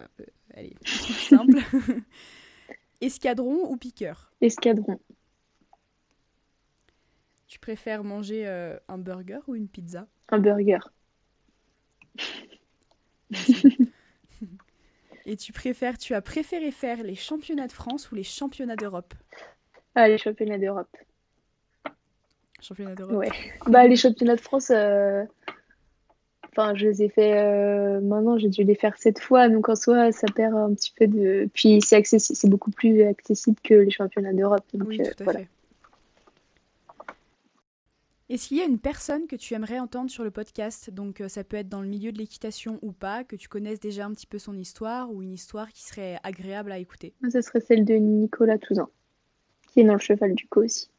allez, 0.54 0.76
simple. 0.86 1.60
Escadron 3.02 3.70
ou 3.70 3.78
piqueur? 3.78 4.32
Escadron. 4.42 5.00
Tu 7.48 7.60
préfères 7.60 8.04
manger 8.04 8.46
un 8.88 8.98
burger 8.98 9.40
ou 9.48 9.56
une 9.56 9.68
pizza? 9.68 10.08
Un 10.30 10.40
burger. 10.40 10.80
Et 15.26 15.36
tu 15.38 15.54
préfères, 15.54 15.98
tu 15.98 16.14
as 16.14 16.22
préféré 16.22 16.72
faire 16.72 17.04
les 17.04 17.16
championnats 17.16 17.68
de 17.68 17.72
France 17.72 18.12
ou 18.12 18.16
les 18.16 18.24
championnats 18.24 18.76
d'Europe? 18.76 19.14
Ah, 19.96 20.08
les 20.08 20.18
championnats 20.18 20.58
d'Europe. 20.58 20.96
Championnats 22.62 22.96
d'Europe 22.96 23.18
Ouais. 23.18 23.32
Bah, 23.68 23.88
les 23.88 23.96
championnats 23.96 24.36
de 24.36 24.42
France, 24.42 24.72
euh, 24.72 25.24
enfin, 26.56 26.76
je 26.76 26.88
les 26.88 27.04
ai 27.04 27.10
fait 27.10 27.38
euh, 27.38 28.02
maintenant, 28.02 28.38
j'ai 28.38 28.50
dû 28.50 28.64
les 28.64 28.76
faire 28.76 28.98
sept 28.98 29.20
fois, 29.20 29.50
donc 29.50 29.70
en 29.70 29.76
soi, 29.76 30.12
ça 30.12 30.28
perd 30.34 30.56
un 30.56 30.74
petit 30.74 30.94
peu 30.96 31.08
de. 31.08 31.50
Puis 31.54 31.82
c'est 31.82 31.96
accessi... 31.96 32.36
c'est 32.36 32.50
beaucoup 32.50 32.72
plus 32.72 33.04
accessible 33.04 33.58
que 33.64 33.74
les 33.74 33.92
championnats 33.92 34.34
d'Europe. 34.34 34.66
Oui, 34.74 35.02
euh, 35.02 35.12
tout 35.18 35.30
à 35.30 35.34
fait. 35.34 35.48
Est-ce 38.30 38.48
qu'il 38.48 38.58
y 38.58 38.62
a 38.62 38.66
une 38.66 38.80
personne 38.80 39.28
que 39.28 39.36
tu 39.36 39.54
aimerais 39.56 39.80
entendre 39.80 40.10
sur 40.10 40.24
le 40.24 40.32
podcast? 40.32 40.90
Donc 40.90 41.20
euh, 41.20 41.28
ça 41.28 41.44
peut 41.44 41.58
être 41.58 41.68
dans 41.68 41.82
le 41.82 41.88
milieu 41.88 42.14
de 42.14 42.18
l'équitation 42.18 42.80
ou 42.82 42.94
pas, 42.94 43.26
que 43.26 43.36
tu 43.36 43.50
connaisses 43.50 43.82
déjà 43.82 44.06
un 44.06 44.14
petit 44.14 44.26
peu 44.26 44.40
son 44.40 44.58
histoire 44.58 45.12
ou 45.12 45.22
une 45.22 45.34
histoire 45.34 45.70
qui 45.70 45.84
serait 45.84 46.18
agréable 46.24 46.72
à 46.72 46.78
écouter? 46.78 47.14
Ce 47.30 47.42
serait 47.42 47.60
celle 47.60 47.84
de 47.84 47.96
Nicolas 47.96 48.58
Touzan, 48.58 48.88
qui 49.68 49.82
est 49.82 49.84
dans 49.84 49.94
le 49.94 50.00
cheval 50.00 50.34
du 50.34 50.48
co 50.48 50.64
aussi. 50.64 50.90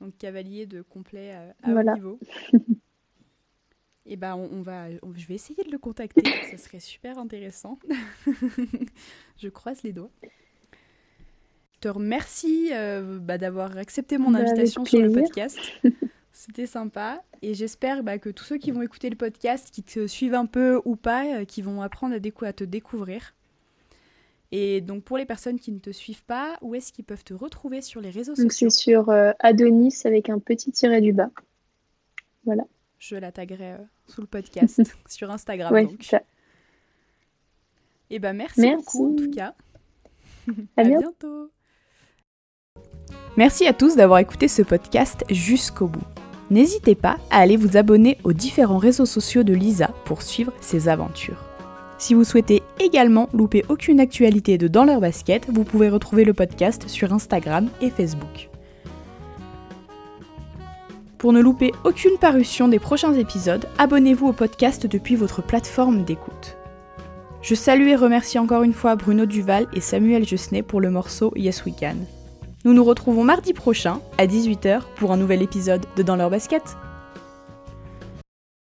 Donc 0.00 0.16
cavalier 0.16 0.64
de 0.64 0.80
complet 0.80 1.32
à 1.32 1.70
voilà. 1.70 1.92
haut 1.92 1.96
niveau. 1.96 2.18
Et 4.10 4.14
eh 4.14 4.16
ben 4.16 4.34
on, 4.34 4.60
va, 4.60 4.90
je 4.90 5.26
vais 5.28 5.36
essayer 5.36 5.62
de 5.62 5.70
le 5.70 5.78
contacter, 5.78 6.22
ça 6.50 6.56
serait 6.56 6.80
super 6.80 7.16
intéressant. 7.16 7.78
je 9.38 9.48
croise 9.48 9.84
les 9.84 9.92
doigts 9.92 10.10
te 11.80 11.88
remercie 11.88 12.70
euh, 12.72 13.18
bah, 13.18 13.38
d'avoir 13.38 13.76
accepté 13.76 14.18
mon 14.18 14.30
bah, 14.30 14.40
invitation 14.40 14.84
sur 14.84 15.00
le 15.00 15.10
podcast. 15.10 15.58
C'était 16.32 16.66
sympa 16.66 17.22
et 17.42 17.54
j'espère 17.54 18.02
bah, 18.02 18.18
que 18.18 18.30
tous 18.30 18.44
ceux 18.44 18.58
qui 18.58 18.70
vont 18.70 18.82
écouter 18.82 19.10
le 19.10 19.16
podcast, 19.16 19.70
qui 19.72 19.82
te 19.82 20.06
suivent 20.06 20.34
un 20.34 20.46
peu 20.46 20.80
ou 20.84 20.96
pas, 20.96 21.40
euh, 21.40 21.44
qui 21.44 21.60
vont 21.60 21.82
apprendre 21.82 22.14
à, 22.14 22.46
à, 22.46 22.52
te 22.52 22.64
découvrir. 22.64 23.34
Et 24.52 24.80
donc 24.80 25.04
pour 25.04 25.16
les 25.16 25.26
personnes 25.26 25.58
qui 25.58 25.72
ne 25.72 25.78
te 25.78 25.90
suivent 25.90 26.24
pas, 26.24 26.58
où 26.60 26.74
est-ce 26.74 26.92
qu'ils 26.92 27.04
peuvent 27.04 27.24
te 27.24 27.34
retrouver 27.34 27.82
sur 27.82 28.00
les 28.00 28.10
réseaux 28.10 28.34
donc 28.34 28.52
sociaux? 28.52 28.70
C'est 28.70 28.80
sur 28.80 29.10
euh, 29.10 29.32
Adonis 29.38 30.02
avec 30.04 30.28
un 30.28 30.38
petit 30.38 30.70
tiret 30.72 31.00
du 31.00 31.12
bas. 31.12 31.30
Voilà. 32.44 32.64
Je 33.00 33.16
la 33.16 33.32
taguerai 33.32 33.76
sous 34.06 34.20
le 34.20 34.26
podcast 34.26 34.82
sur 35.08 35.30
Instagram. 35.30 35.72
Ouais, 35.72 35.86
donc. 35.86 36.02
Ça. 36.02 36.20
Et 38.10 38.18
bah 38.18 38.34
merci, 38.34 38.60
merci, 38.60 38.76
beaucoup 38.76 39.12
en 39.12 39.16
tout 39.16 39.30
cas. 39.30 39.54
à, 40.76 40.82
à 40.82 40.84
bientôt. 40.84 41.50
Merci 43.36 43.66
à 43.66 43.72
tous 43.72 43.96
d'avoir 43.96 44.18
écouté 44.18 44.48
ce 44.48 44.60
podcast 44.60 45.24
jusqu'au 45.30 45.86
bout. 45.86 46.04
N'hésitez 46.50 46.94
pas 46.94 47.16
à 47.30 47.38
aller 47.38 47.56
vous 47.56 47.78
abonner 47.78 48.18
aux 48.22 48.34
différents 48.34 48.78
réseaux 48.78 49.06
sociaux 49.06 49.44
de 49.44 49.54
Lisa 49.54 49.88
pour 50.04 50.20
suivre 50.20 50.52
ses 50.60 50.88
aventures. 50.88 51.42
Si 51.96 52.12
vous 52.12 52.24
souhaitez 52.24 52.62
également 52.80 53.28
louper 53.32 53.64
aucune 53.68 54.00
actualité 54.00 54.58
de 54.58 54.68
Dans 54.68 54.84
leur 54.84 55.00
basket, 55.00 55.48
vous 55.48 55.64
pouvez 55.64 55.88
retrouver 55.88 56.24
le 56.24 56.34
podcast 56.34 56.88
sur 56.88 57.12
Instagram 57.14 57.70
et 57.80 57.90
Facebook. 57.90 58.49
Pour 61.20 61.34
ne 61.34 61.42
louper 61.42 61.72
aucune 61.84 62.16
parution 62.16 62.66
des 62.66 62.78
prochains 62.78 63.12
épisodes, 63.12 63.68
abonnez-vous 63.76 64.28
au 64.28 64.32
podcast 64.32 64.86
depuis 64.86 65.16
votre 65.16 65.42
plateforme 65.42 66.02
d'écoute. 66.02 66.56
Je 67.42 67.54
salue 67.54 67.88
et 67.88 67.94
remercie 67.94 68.38
encore 68.38 68.62
une 68.62 68.72
fois 68.72 68.96
Bruno 68.96 69.26
Duval 69.26 69.66
et 69.74 69.82
Samuel 69.82 70.26
Jusnet 70.26 70.62
pour 70.62 70.80
le 70.80 70.90
morceau 70.90 71.30
Yes 71.36 71.66
We 71.66 71.74
Can. 71.78 71.96
Nous 72.64 72.72
nous 72.72 72.84
retrouvons 72.84 73.22
mardi 73.22 73.52
prochain 73.52 74.00
à 74.16 74.26
18h 74.26 74.80
pour 74.96 75.12
un 75.12 75.18
nouvel 75.18 75.42
épisode 75.42 75.84
de 75.94 76.02
Dans 76.02 76.16
leur 76.16 76.30
basket. 76.30 76.78